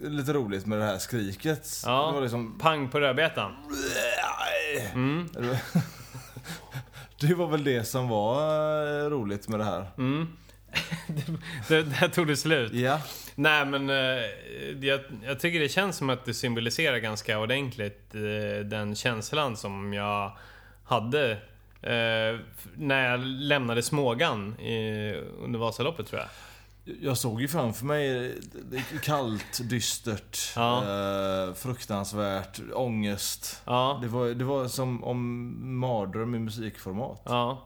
[0.00, 1.82] lite roligt med det här skriket.
[1.84, 2.06] Ja.
[2.06, 2.58] Det var liksom...
[2.58, 3.52] Pang på rödbetan.
[4.94, 5.28] Mm.
[7.20, 8.42] Det var väl det som var
[9.04, 9.86] eh, roligt med det här.
[9.98, 10.28] Mm.
[11.68, 12.72] det, där tog det slut.
[12.72, 13.00] Ja.
[13.34, 13.96] Nej men eh,
[14.80, 19.92] jag, jag tycker det känns som att det symboliserar ganska ordentligt eh, den känslan som
[19.92, 20.32] jag
[20.84, 21.38] hade
[22.74, 24.56] när jag lämnade Smågan
[25.42, 26.28] under Vasaloppet tror jag.
[27.00, 28.34] Jag såg ju framför mig
[28.70, 30.78] det- kallt, dystert, Ja.
[31.48, 33.62] eh, fruktansvärt, ångest.
[33.64, 37.22] Ja, Det var, det var som om mardröm i musikformat.
[37.24, 37.64] ja.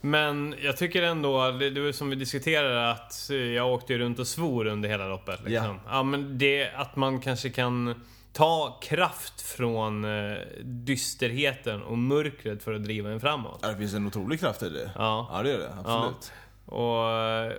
[0.00, 4.18] Men jag tycker ändå, det, det var som vi diskuterade att eh, jag åkte runt
[4.18, 5.40] och svor under hela loppet.
[5.44, 5.80] Liksom.
[5.86, 6.02] Ja.
[6.02, 7.94] men det att man kanske kan
[8.32, 13.58] ta kraft från eh, dysterheten och mörkret för att driva en framåt.
[13.62, 14.90] Ja, Det finns en otrolig kraft i det.
[14.94, 15.28] Ja.
[15.32, 15.72] Ja, det är det.
[15.84, 16.32] Absolut.
[16.66, 17.52] Och eh,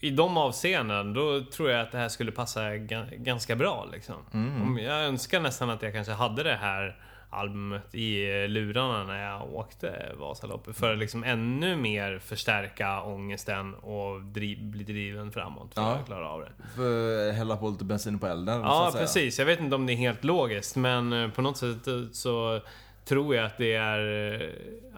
[0.00, 4.14] i de avseenden, då tror jag att det här skulle passa ga- ganska bra liksom.
[4.62, 6.96] Om jag önskar nästan att jag kanske hade det här
[7.30, 10.76] albumet i eh, lurarna när jag åkte Vasaloppet.
[10.76, 15.74] För att liksom ännu mer förstärka ångesten och driv, bli driven framåt.
[15.74, 15.94] För Ja.
[15.94, 16.48] att klara av det.
[16.76, 18.60] För hälla på lite bensin på elden.
[18.60, 19.38] Ja, att precis.
[19.38, 22.60] Jag vet inte om det är helt logiskt, men eh, på något sätt eh, så
[23.08, 24.32] tror jag att det är...
[24.42, 24.48] eh,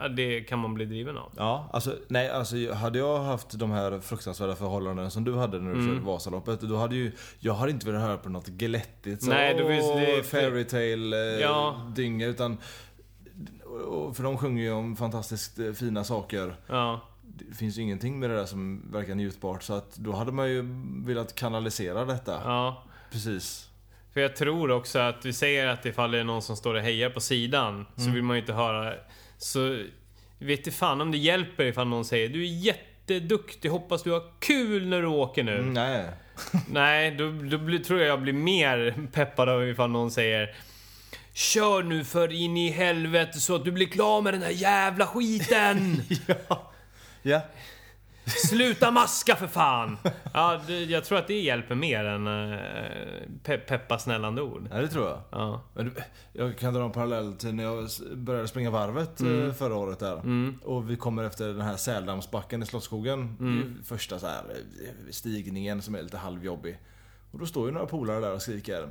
[0.03, 1.33] Ja, det kan man bli driven av.
[1.37, 5.71] Ja, alltså, nej, alltså hade jag haft de här fruktansvärda förhållanden som du hade när
[5.75, 5.89] du Mm.
[5.95, 7.13] körde Vasaloppet, då hade ju...
[7.39, 11.35] Jag hade inte velat höra på något glättigt så, Nej, då finns det- åh, fairytale
[11.35, 11.81] eh, Ja.
[12.29, 12.57] utan...
[14.15, 16.55] För de sjunger ju om fantastiskt eh, fina saker.
[16.67, 17.01] Ja.
[17.23, 20.49] Det finns ju ingenting med det där som verkar njutbart, så att då hade man
[20.51, 20.63] ju
[21.07, 22.41] velat kanalisera detta.
[22.45, 22.83] Ja.
[23.13, 23.70] Precis.
[24.15, 26.81] För jag tror också att vi säger att ifall det är någon som står och
[26.81, 28.95] hejar på sidan så vill man ju inte höra...
[29.39, 29.83] Så
[30.39, 34.23] vet du fan om det hjälper ifall någon säger du är jätteduktig, hoppas du har
[34.41, 35.59] kul när du åker nu.
[35.59, 36.05] Mm, nej.
[36.69, 40.55] Nej, då, då blir, tror jag jag blir mer peppad av ifall någon säger
[41.33, 45.07] Kör nu för in i helvete så att du blir klar med den här jävla
[45.07, 46.03] skiten!
[47.23, 47.41] Ja.
[48.27, 49.97] Sluta maska för fan!
[50.35, 52.59] Ja, det, jag tror att det hjälper mer än uh,
[53.43, 54.69] pe peppa smällande ord.
[54.71, 55.21] ja, det tror jag.
[55.31, 55.63] Ja.
[56.33, 60.23] Jag kan dra en parallell till när jag började springa varvet eh, förra året där.
[60.65, 63.37] Och vi kommer efter den här Säldammsbacken i Slottsskogen.
[63.41, 64.43] Ju Första så här
[64.85, 66.79] eh, stigningen som är lite halvjobbig.
[67.31, 68.89] Och då står ju några polare där och skriker.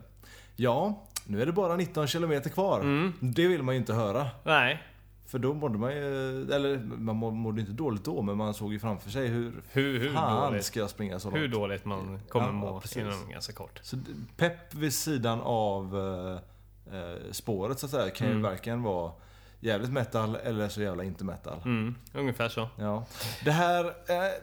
[0.56, 3.12] Ja, nu är det bara 19 kilometer kvar.
[3.20, 4.28] Det vill man ju inte höra.
[4.44, 4.84] Nej,
[5.30, 8.74] För då mådde man ju, eller man må- mådde inte dåligt då, men man såg
[8.74, 10.66] ju framför sig hur, hur, hur fan dåligt?
[10.66, 11.42] ska jag springa så långt?
[11.42, 12.98] Hur dåligt man kommer Ja, må precis.
[12.98, 13.80] inom ganska kort.
[13.84, 13.98] Så
[14.38, 19.12] pepp vid sidan av eh, eh, spåret så att säga kan ju verkligen vara
[19.60, 21.62] jävligt metal eller så jävla inte metal.
[21.66, 22.68] Mm, ungefär så.
[22.76, 23.06] Ja.
[23.46, 23.94] Det, här, eh,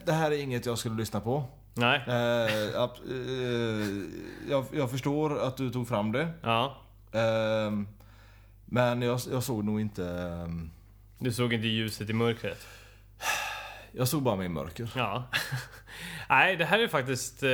[0.05, 1.45] det här är inget jag skulle lyssna på.
[1.74, 1.97] Nej.
[2.07, 6.28] Eh, ab- eh, jag, jag förstår att du tog fram det.
[6.43, 6.76] Ja.
[7.12, 7.89] Ehm,
[8.66, 10.28] men jag, jag såg nog inte...
[11.19, 12.67] Du såg inte ljuset i mörkret.
[13.93, 14.89] Jag såg bara mig i mörker.
[14.97, 15.31] Ja.
[16.29, 17.43] Nej, det här är faktiskt...
[17.43, 17.49] Eh,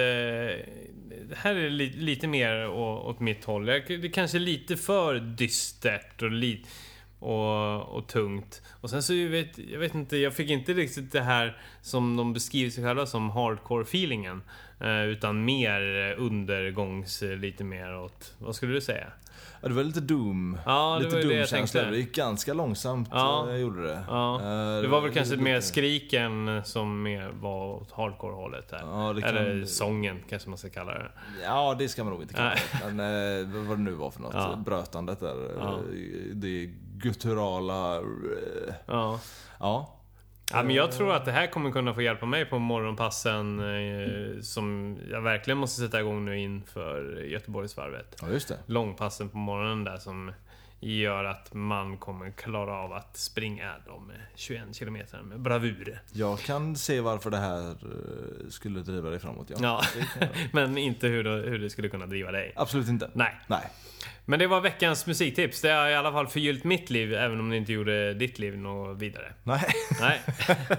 [1.25, 3.67] det här är li, lite mer åt mitt håll.
[3.67, 6.65] Det är kanske lite för dystert och, li,
[7.19, 8.63] och, och tungt.
[8.81, 12.17] Och sen så jag vet jag vet inte, jag fick inte riktigt det här som
[12.17, 14.41] de beskriver sig själva som hardcore-feelingen.
[14.83, 18.35] Eh, utan mer undergångs, eh, lite mer åt...
[18.39, 19.07] Vad skulle du säga?
[19.62, 20.59] Ja, det var lite Doom.
[20.66, 21.80] Ja, det lite var det Doom-känsla.
[21.80, 21.91] tänkte.
[21.91, 23.09] Det gick ganska långsamt.
[23.12, 23.45] Ja.
[23.47, 23.51] Ja.
[23.51, 24.03] Jag gjorde det.
[24.09, 24.35] Ja.
[24.41, 28.80] Eh, Det var väl kanske lite- mer skriken som mer var åt hardcore-hållet där.
[28.83, 31.11] Ja, det kan- Eller sången kanske man ska kalla det.
[31.45, 32.93] Ja, det ska man nog inte kalla det.
[32.93, 34.35] Men eh, vad det nu var för något.
[34.35, 34.57] Ja.
[34.66, 35.61] Brötandet där.
[35.61, 35.78] Eh,
[36.35, 37.97] Det gutturala...
[37.97, 38.03] eh,
[38.87, 39.18] Ja.
[39.59, 39.99] Ja.
[40.53, 44.40] Ja, men jag tror att det här kommer kunna få hjälpa mig på morgonpassen eh,
[44.40, 48.16] som jag verkligen måste sätta igång nu inför Göteborgsvarvet.
[48.22, 48.59] Ja, just det.
[48.66, 50.32] Långpassen på morgonen där som
[50.83, 56.01] gör att man kommer klara av att springa de 21 kilometerna med bravur.
[56.12, 59.51] Jag kan se varför det här eh, skulle driva dig framåt.
[59.51, 59.57] Ja.
[59.62, 59.83] Ja,
[60.53, 62.53] men inte hur det, hur det skulle kunna driva dig.
[62.57, 63.11] Absolut inte.
[63.12, 63.41] Nej.
[63.47, 63.70] Nej.
[64.24, 65.61] Men det var veckans musiktips.
[65.61, 68.59] Det har i alla fall förgyllt mitt liv, även om det inte gjorde ditt liv
[68.59, 69.33] något vidare.
[69.43, 69.74] Nej.
[70.01, 70.20] Nej.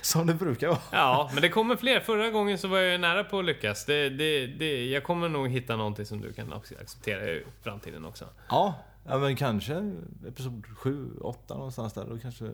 [0.00, 0.78] Som det brukar vara.
[0.92, 2.00] Ja, men det kommer fler.
[2.00, 3.84] Förra gången så var jag nära på att lyckas.
[3.84, 8.24] Det, det, det, jag kommer nog hitta någonting som du kan acceptera i framtiden också.
[8.48, 8.74] Ja.
[9.04, 9.92] Ja, men kanske
[10.28, 12.04] episod 7, 8 någonstans där.
[12.04, 12.44] Då kanske...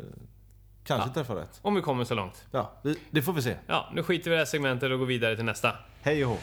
[0.84, 1.14] Kanske Ja.
[1.14, 1.58] träffar rätt.
[1.62, 2.46] Om vi kommer så långt.
[2.50, 3.56] Ja, vi, det får vi se.
[3.66, 5.72] Ja, nu skiter vi i det här segmentet och går vidare till nästa.
[6.02, 6.36] Hej och hå.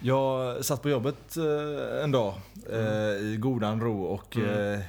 [0.00, 2.34] Jag satt på jobbet eh, en dag
[2.70, 2.78] eh,
[3.22, 4.80] i godan ro och eh,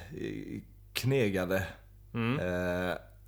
[0.92, 1.66] knegade.
[2.14, 2.38] Mm.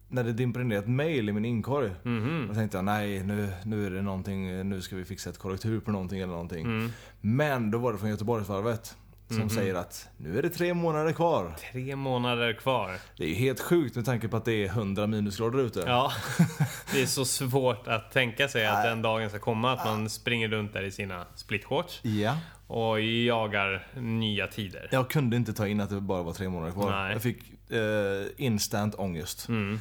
[0.08, 1.90] När det dimper ner ett mail i min inkorg.
[2.02, 2.46] Mhm.
[2.48, 5.80] Då tänkte jag nej nu, nu är det någonting, nu ska vi fixa ett korrektur
[5.80, 6.66] på någonting eller någonting.
[6.66, 6.92] Mm.
[7.20, 8.96] Men då var det från Göteborgsvarvet.
[9.30, 11.54] Som säger att nu är det tre månader kvar.
[11.72, 12.92] Tre månader kvar.
[13.16, 15.80] Det är ju helt sjukt med tanke på att det är 100 minusgrader ute.
[15.86, 16.12] Ja,
[16.92, 20.48] det är så svårt att tänka sig att den dagen ska komma att man springer
[20.48, 22.36] runt där i sina splitshorts Ja.
[22.66, 24.88] och jagar nya tider.
[24.92, 26.90] Jag kunde inte ta in att det bara var tre månader kvar.
[26.90, 27.12] Nej.
[27.12, 27.38] Jag fick
[27.70, 29.48] eh, instant ångest.
[29.48, 29.80] Mm.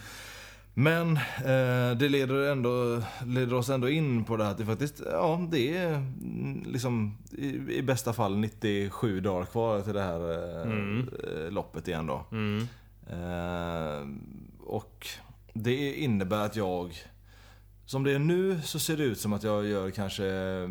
[0.73, 5.01] Men eh, det leder, ändå, leder oss ändå in på det här att det faktiskt,
[5.11, 10.31] ja det är mm, liksom i, i bästa fall 97 dagar kvar till det här
[10.33, 11.09] eh, Mm.
[11.23, 12.25] eh, loppet igen då.
[12.31, 12.67] Mm.
[13.09, 14.07] Eh,
[14.65, 15.07] och
[15.53, 16.93] det innebär att jag
[17.87, 20.25] som det är nu så ser det ut som att jag gör kanske,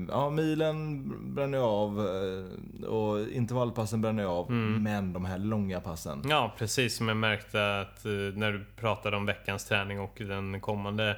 [0.09, 4.51] ja milen bränner jag av eh, och intervallpassen bränner jag av.
[4.51, 4.83] Mm.
[4.83, 6.23] Men de här långa passen.
[6.29, 10.61] Ja, precis som jag märkte att eh, när du pratade om veckans träning och den
[10.61, 11.17] kommande,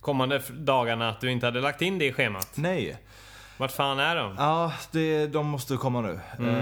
[0.00, 2.52] kommande dagarna att du inte hade lagt in det i schemat.
[2.54, 2.96] Nej.
[3.58, 4.34] Vart fan är de?
[4.38, 6.20] Ja, det, de måste komma nu.
[6.38, 6.54] Mm.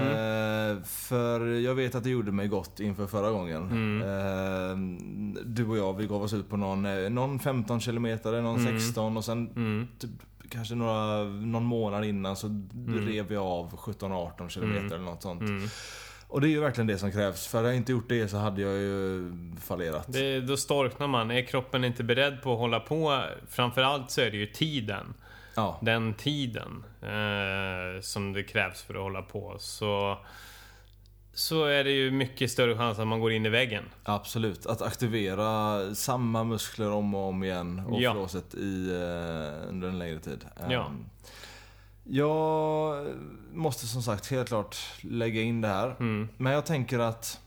[0.76, 3.62] Eh, för jag vet att det gjorde mig gott inför förra gången.
[3.70, 4.03] Mm.
[4.03, 8.61] Eh, du och jag, vi gav oss ut på någon, eh, någon 15 kilometer, någon
[8.61, 8.78] Mm.
[8.80, 9.88] 16 och sen Mm.
[9.99, 10.11] typ,
[10.49, 12.66] kanske några, någon månad innan så
[13.07, 14.93] rev vi av 17-18 kilometer Mm.
[14.93, 15.40] eller något sånt.
[15.40, 15.68] Mm.
[16.28, 17.47] Och det är ju verkligen det som krävs.
[17.47, 20.12] För hade jag inte gjort det så hade jag ju fallerat.
[20.12, 21.30] Det, då storknar man.
[21.30, 23.22] Är kroppen inte beredd på att hålla på?
[23.49, 25.14] Framförallt så är det ju tiden.
[25.55, 25.78] Ja.
[25.82, 29.57] Den tiden eh, som det krävs för att hålla på.
[29.59, 30.18] Så,
[31.34, 33.84] så är det ju mycket större chans att man går in i väggen.
[34.05, 34.66] Absolut.
[34.66, 38.12] Att aktivera samma muskler om och om igen och Ja.
[38.12, 40.44] flåset i, eh, under en längre tid.
[40.70, 40.86] Ja.
[40.86, 41.05] Ehm,
[42.05, 43.07] Jag
[43.53, 45.86] måste som sagt helt klart lägga in det här.
[46.00, 46.28] Mm.
[46.36, 47.40] Men jag tänker att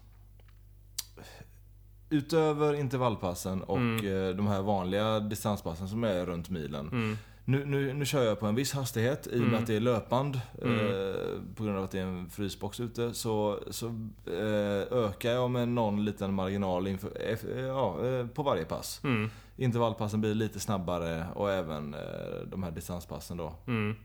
[2.10, 4.06] utöver intervallpassen och Mm.
[4.30, 6.88] eh, de här vanliga distanspassen som är runt milen.
[6.88, 7.18] Mm.
[7.48, 9.60] Nu, nu, nu kör jag på en viss hastighet i och med Mm.
[9.62, 10.40] att det är löpand.
[10.62, 10.80] Mm.
[10.80, 11.16] Eh,
[11.56, 13.14] på grund av att det är en frysbox ute.
[13.14, 13.88] Så, så
[14.26, 19.02] eh, ökar jag med någon liten marginal inför, eh, ja, eh, på varje pass.
[19.04, 19.30] Mm.
[19.58, 22.00] Intervallpassen blir lite snabbare och även eh,
[22.48, 23.54] de här distanspassen då.
[23.68, 23.96] Mm.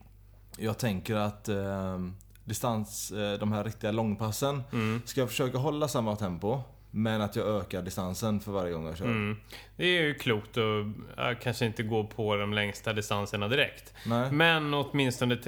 [0.59, 1.99] Jag tänker att eh,
[2.45, 5.01] distans, de här riktiga långpassen Mm.
[5.05, 6.61] ska jag försöka hålla samma tempo.
[6.91, 9.05] Men att jag ökar distansen för varje gång jag kör.
[9.05, 9.37] Mm.
[9.77, 10.87] Det är ju klokt att
[11.17, 13.95] ja, kanske inte gå på de längsta distanserna direkt.
[14.07, 14.33] Nej.
[14.33, 15.39] Men åtminstone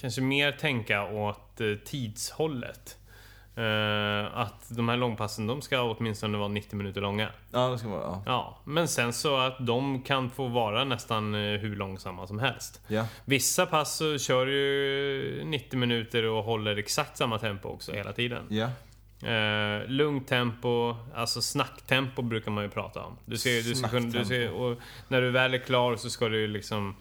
[0.00, 2.98] kanske mer tänka åt eh, tidshållet.
[3.56, 7.28] Eh, att de här långpassen, de ska åtminstone vara 90 minuter långa.
[7.52, 8.02] Ja, det ska vara.
[8.02, 8.22] Ja.
[8.26, 12.80] Ja, men sen så att de kan få vara nästan eh, hur långsamma som helst.
[12.88, 13.06] Ja.
[13.24, 18.42] Vissa pass så kör du 90 minuter och håller exakt samma tempo också hela tiden.
[18.48, 18.70] Ja.
[19.22, 23.16] Eh, lugnt tempo, alltså snacktempo brukar man ju prata om.
[23.24, 26.28] Du ser, du ska kunna, du ser, och när du väl är klar så ska
[26.28, 26.96] du liksom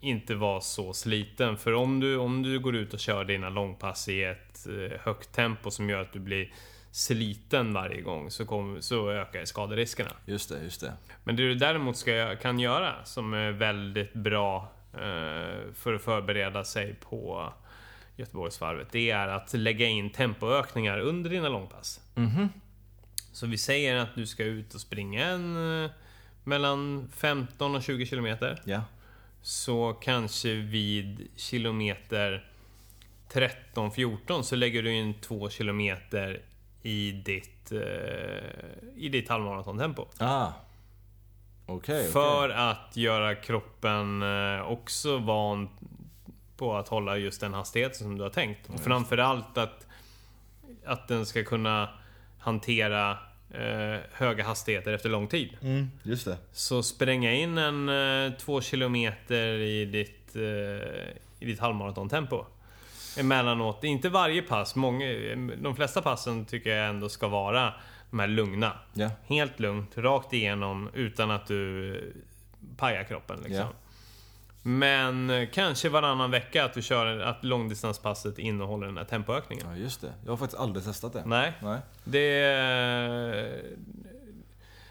[0.00, 1.56] inte vara så sliten.
[1.56, 5.32] För om du, om du går ut och kör dina långpass i ett eh, högt
[5.32, 6.52] tempo som gör att du blir
[6.90, 10.10] sliten varje gång så, kom, så ökar skaderiskerna.
[10.26, 10.92] Just det, just det.
[11.24, 16.64] Men det du däremot ska, kan göra som är väldigt bra eh, för att förbereda
[16.64, 17.52] sig på
[18.16, 22.00] Göteborgsvarvet, det är att lägga in tempoökningar under dina långpass.
[22.14, 22.48] Mhm.
[23.32, 25.90] Så vi säger att du ska ut och springa en, eh,
[26.44, 28.62] mellan 15 och 20 kilometer.
[28.64, 28.82] Ja.
[29.42, 32.48] Så kanske vid kilometer
[33.32, 36.42] 13-14 så lägger du in 2 kilometer
[36.82, 37.78] i ditt, eh,
[38.96, 40.06] i ditt halvmaratontempo.
[40.18, 40.52] Ah.
[41.66, 42.12] Okej.
[42.12, 45.68] För att göra kroppen eh, också van
[46.56, 48.68] på att hålla just den hastigheten som du har tänkt.
[48.68, 49.86] Och framförallt att,
[50.84, 51.88] att den ska kunna
[52.38, 53.10] hantera
[53.50, 55.56] eh, höga hastigheter efter lång tid.
[55.62, 56.36] Mm, just det.
[56.52, 60.42] Så spränga in en eh, två kilometer i ditt, eh,
[61.38, 62.44] i ditt halvmaratontempo.
[63.18, 65.06] Emellanåt, inte varje pass, många,
[65.62, 67.74] de flesta passen tycker jag ändå ska vara
[68.10, 68.72] de här lugna.
[68.92, 69.10] Ja.
[69.26, 72.02] Helt lugnt, rakt igenom utan att du eh,
[72.76, 73.36] pajar kroppen.
[73.36, 73.56] Liksom.
[73.56, 73.68] Ja.
[74.66, 79.66] Men kanske varannan vecka att du kör att långdistanspasset innehåller den här tempoökningen.
[79.70, 80.12] ja, just det.
[80.24, 81.22] Jag har faktiskt aldrig testat det.
[81.26, 81.78] Nej, Nej.
[82.04, 83.62] det...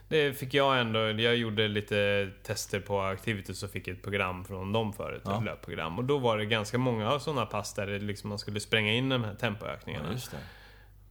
[0.07, 0.99] Det fick jag ändå.
[0.99, 5.21] Jag gjorde lite tester på Activities och fick ett program från dem förut.
[5.25, 5.37] Ja.
[5.37, 5.97] Ett löpprogram.
[5.97, 9.23] Och då var det ganska många sådana pass där liksom man skulle spränga in de
[9.23, 10.05] här tempoökningarna.
[10.07, 10.37] Ja, just det.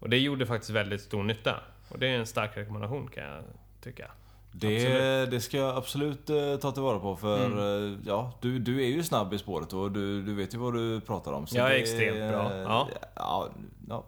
[0.01, 1.61] och det gjorde faktiskt väldigt stor nytta.
[1.89, 3.43] Och det är en stark rekommendation kan jag
[3.81, 4.11] tycka.
[4.55, 5.31] Det, Absolut.
[5.31, 7.59] det ska jag absolut eh, ta tillvara på för Mm.
[7.95, 10.75] eh, ja, du, du är ju snabb i spåret och du, du vet ju vad
[10.75, 11.47] du pratar om.
[11.47, 12.89] Så Jag är extremt bra, ja.
[13.17, 13.49] ja,
[13.89, 14.05] ja.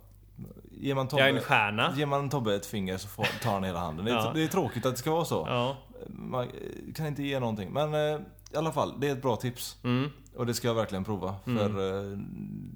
[0.76, 1.92] Ger man Jag är en Tobbe, stjärna.
[1.96, 4.04] ger man Tobbe ett finger så får, tar han hela handen.
[4.04, 4.30] Det är, Ja.
[4.34, 5.46] det är tråkigt att det ska vara så.
[5.48, 5.76] Ja.
[6.08, 6.48] Man eh,
[6.94, 7.70] kan inte ge någonting.
[7.72, 8.20] Men eh,
[8.52, 9.76] i alla fall, det är ett bra tips.
[9.84, 10.10] Mm.
[10.36, 11.34] Och det ska jag verkligen prova.
[11.46, 11.58] Mm.
[11.72, 12.18] För eh,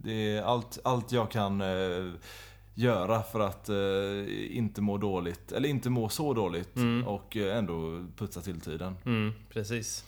[0.04, 1.66] det är allt, allt jag kan eh,
[2.78, 5.52] göra för att eh, inte må dåligt.
[5.52, 6.76] Eller inte må så dåligt.
[6.76, 7.08] Mm.
[7.08, 8.96] Och eh, ändå putsa till tiden.
[9.06, 10.04] Mm, precis.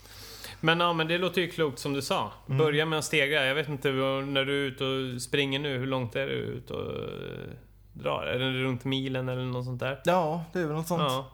[0.59, 2.31] Men, ja, men det låter ju klokt som du sa.
[2.45, 2.57] Mm.
[2.57, 3.45] Börja med att stegra.
[3.45, 6.73] Jag vet inte, när du är ute och springer nu, hur långt är du ute
[6.73, 7.49] och eh,
[7.93, 8.23] drar?
[8.23, 10.01] Är det runt milen eller något sånt där?
[10.05, 11.01] Ja, det är väl något sånt.
[11.01, 11.31] Ja.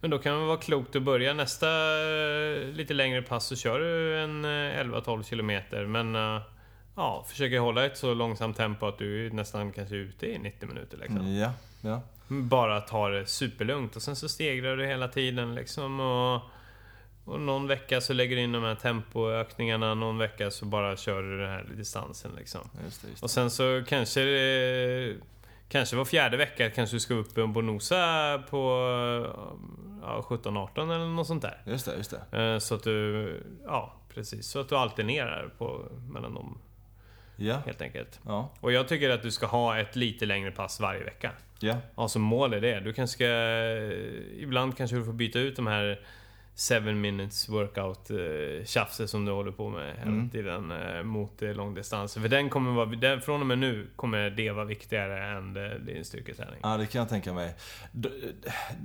[0.00, 3.80] Men då kan det vara klokt att börja nästa eh, lite längre pass så kör
[3.80, 5.86] du en eh, 11-12 kilometer.
[5.86, 6.16] Men
[7.00, 10.68] ja, försöker hålla ett så långsamt tempo att du är nästan kanske ute i 90
[10.68, 10.96] minuter.
[10.98, 11.34] Liksom.
[11.34, 12.00] Ja, ja.
[12.28, 16.00] Bara ta det superlugnt och sen så stegrar du hela tiden liksom.
[16.00, 16.40] Och,
[17.24, 21.22] och någon vecka så lägger du in de här tempoökningarna, någon vecka så bara kör
[21.22, 22.60] du den här distansen liksom.
[22.84, 23.24] Just det, just det.
[23.24, 24.20] Och sen så kanske
[25.68, 28.58] Kanske var fjärde vecka kanske du ska upp och nosa på
[30.02, 31.62] ja, 17-18 eller något sånt där.
[31.66, 32.42] Just det, just det.
[32.42, 36.58] Eh, Så att du, ja precis, så att du alternerar på, mellan dem
[37.42, 38.20] Ja, helt enkelt.
[38.26, 41.32] ja, Och jag tycker att du ska ha ett lite längre pass varje vecka.
[41.60, 41.76] ja.
[41.96, 42.80] Ja, som mål är det.
[42.80, 43.26] Du kanske ska...
[44.42, 46.00] Ibland kanske du får byta ut de här
[46.68, 50.30] 7 minutes workout eh, tjafset som du håller på med hela Mm.
[50.30, 52.14] tiden eh, mot eh, långdistans.
[52.14, 55.54] För den kommer vara, den, från och med nu kommer det vara viktigare än
[55.86, 56.60] din styrketräning.
[56.62, 57.54] Ja, det kan jag tänka mig.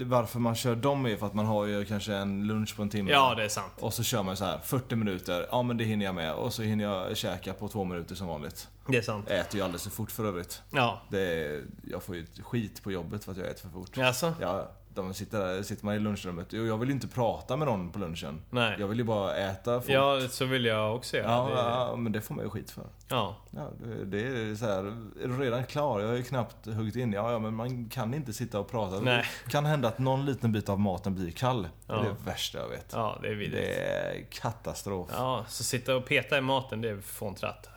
[0.02, 2.90] Varför man kör dem är för att man har ju kanske en lunch på en
[2.90, 3.12] timme.
[3.12, 3.74] Ja, det är sant.
[3.80, 5.48] Och så kör man så här 40 minuter.
[5.52, 6.34] Ja, men det hinner jag med.
[6.34, 8.68] Och så hinner jag käka på två minuter som vanligt.
[8.88, 9.26] Det är sant.
[9.30, 10.62] Jag äter ju alldeles för fort för övrigt.
[10.72, 11.02] Ja.
[11.10, 13.98] Det är, jag får ju skit på jobbet för att jag äter för fort.
[13.98, 14.34] Alltså?
[14.42, 16.54] Ja, de sitter där, sitter man i lunchrummet.
[16.54, 18.42] Och jag vill ju inte prata med någon på lunchen.
[18.50, 18.76] Nej.
[18.80, 19.90] Jag vill ju bara äta fort.
[19.90, 21.28] Ja, så vill jag också göra.
[21.32, 22.84] Ja, det, ja, men det får man ju skit för.
[23.10, 23.36] ja.
[23.52, 23.70] Ja,
[24.06, 24.84] det, är så här,
[25.24, 26.00] är du redan klar?
[26.00, 27.14] Jag har ju knappt huggit in.
[27.14, 29.00] Ja, ja, men man kan inte sitta och prata.
[29.00, 29.26] Nej.
[29.46, 31.68] Det kan hända att någon liten bit av maten blir kall.
[31.88, 31.94] Ja.
[31.94, 32.90] Det är det värsta jag vet.
[32.94, 33.64] ja, det är vidrigt.
[33.78, 35.10] Det är katastrof.
[35.12, 37.70] Ja, Ja, så sitta och peta i maten, det är fåntratt.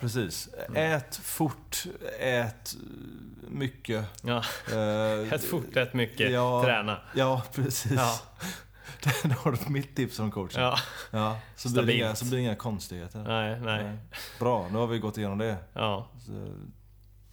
[0.00, 0.48] Precis.
[0.68, 0.92] Mm.
[0.92, 1.84] Ät fort,
[2.20, 2.76] ät
[3.48, 4.04] mycket.
[4.22, 4.42] Ja,
[4.72, 6.62] Eh, ät fort, ät mycket, Ja.
[6.64, 7.00] träna.
[7.14, 7.92] Ja, precis.
[7.92, 8.18] Ja.
[9.22, 10.62] Där har du mitt tips som coachen.
[10.62, 10.76] Ja,
[11.10, 13.18] Ja, så, blir det inga, så blir det inga konstigheter.
[13.22, 13.96] nej, nej.
[14.38, 15.56] Bra, nu har vi gått igenom det.
[15.72, 16.08] Ja.
[16.26, 16.32] Så,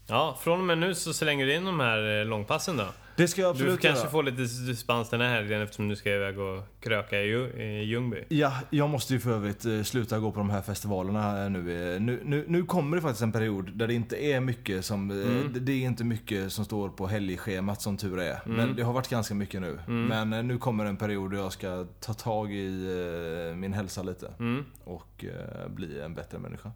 [0.08, 2.86] Ja, från och med nu så slänger du in de här eh, långpassen då.
[3.16, 4.12] Det ska jag Du absolut kanske göra.
[4.12, 7.84] får lite dispens den här helgen eftersom du ska iväg och kröka i, Ju- i
[7.84, 8.24] Ljungby.
[8.30, 11.94] Ja, jag måste ju för övrigt eh, sluta gå på de här festivalerna nu.
[11.96, 12.22] Eh, nu.
[12.26, 15.12] Nu, nu kommer det faktiskt en period där det inte är mycket som...
[15.12, 15.54] eh, Mm.
[15.54, 18.40] Det, det är inte mycket som står på helgschemat som tur är.
[18.46, 18.58] Mm.
[18.58, 19.80] Men det har varit ganska mycket nu.
[19.88, 20.30] Mm.
[20.30, 24.34] Men nu kommer en period då jag ska ta tag i min hälsa lite.
[24.40, 24.66] Mm.
[24.84, 25.26] Och
[25.68, 26.72] bli en bättre människa.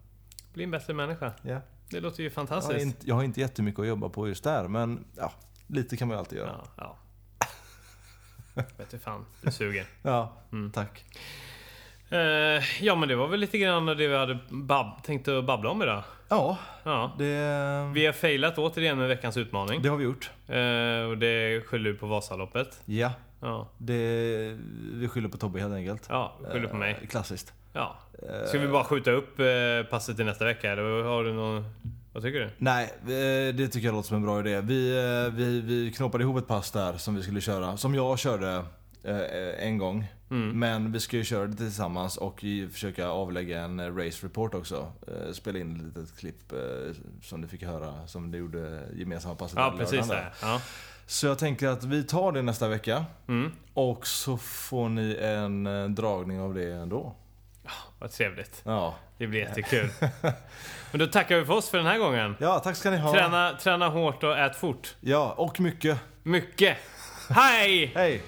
[0.54, 1.32] Bli en bättre människa.
[1.42, 1.60] Ja.
[1.90, 2.82] Det låter ju Jag, har fantastiskt.
[2.82, 5.32] inte, jag har inte jättemycket att jobba på just där, men ja,
[5.68, 6.60] lite kan man ju alltid göra.
[6.76, 6.96] Ja,
[8.56, 8.62] ja.
[8.76, 9.86] Vet du fan, du suger.
[10.02, 10.70] Ja, Mm.
[10.72, 11.04] tack.
[12.10, 15.70] Eh, ja men det var väl lite grann det vi hade bab- tänkt att babbla
[15.70, 16.02] om idag.
[16.28, 17.12] Ja, Ja.
[17.18, 19.82] det, Vi har failat återigen med veckans utmaning.
[19.82, 20.30] det har vi gjort.
[20.46, 22.80] Eh, och det skyller på Vasaloppet.
[22.84, 23.94] Ja, Ja, det,
[24.92, 26.06] vi skyller på Tobbe helt enkelt.
[26.08, 26.98] ja skyller på mig.
[27.02, 27.52] Eh, Klassiskt.
[27.72, 27.96] Ja.
[28.28, 29.46] Eh, Ska vi bara skjuta upp eh,
[29.90, 31.64] passet till nästa vecka eller har du någon...
[32.18, 32.50] Vad tycker du?
[32.58, 34.60] Nej, eh, det tycker jag låter som en bra idé.
[34.60, 37.76] Vi, eh, vi, vi knoppade ihop ett pass där som vi skulle köra.
[37.76, 38.64] Som jag körde
[39.02, 40.06] eh, en gång.
[40.30, 40.58] Mm.
[40.58, 44.92] Men vi ska ju köra det tillsammans och försöka avlägga en race report också.
[45.32, 46.52] Spela in ett litet klipp
[47.22, 50.32] som du fick höra som du gjorde gemensamma passet Ja, precis det.
[50.42, 50.60] Ja.
[51.06, 53.04] Så jag tänker att vi tar det nästa vecka.
[53.28, 53.52] Mm.
[53.74, 57.14] Och så får ni en dragning av det ändå.
[57.98, 58.62] Vad trevligt.
[58.64, 59.90] Ja, Det blir jättekul.
[60.90, 62.36] Men då tackar vi för oss för den här gången.
[62.40, 63.12] ja tack ska ni ha.
[63.12, 64.94] Träna, träna hårt och ät fort.
[65.00, 65.98] Ja, och mycket.
[66.22, 66.76] Mycket.
[67.30, 67.92] Hej!
[67.94, 68.22] Hej!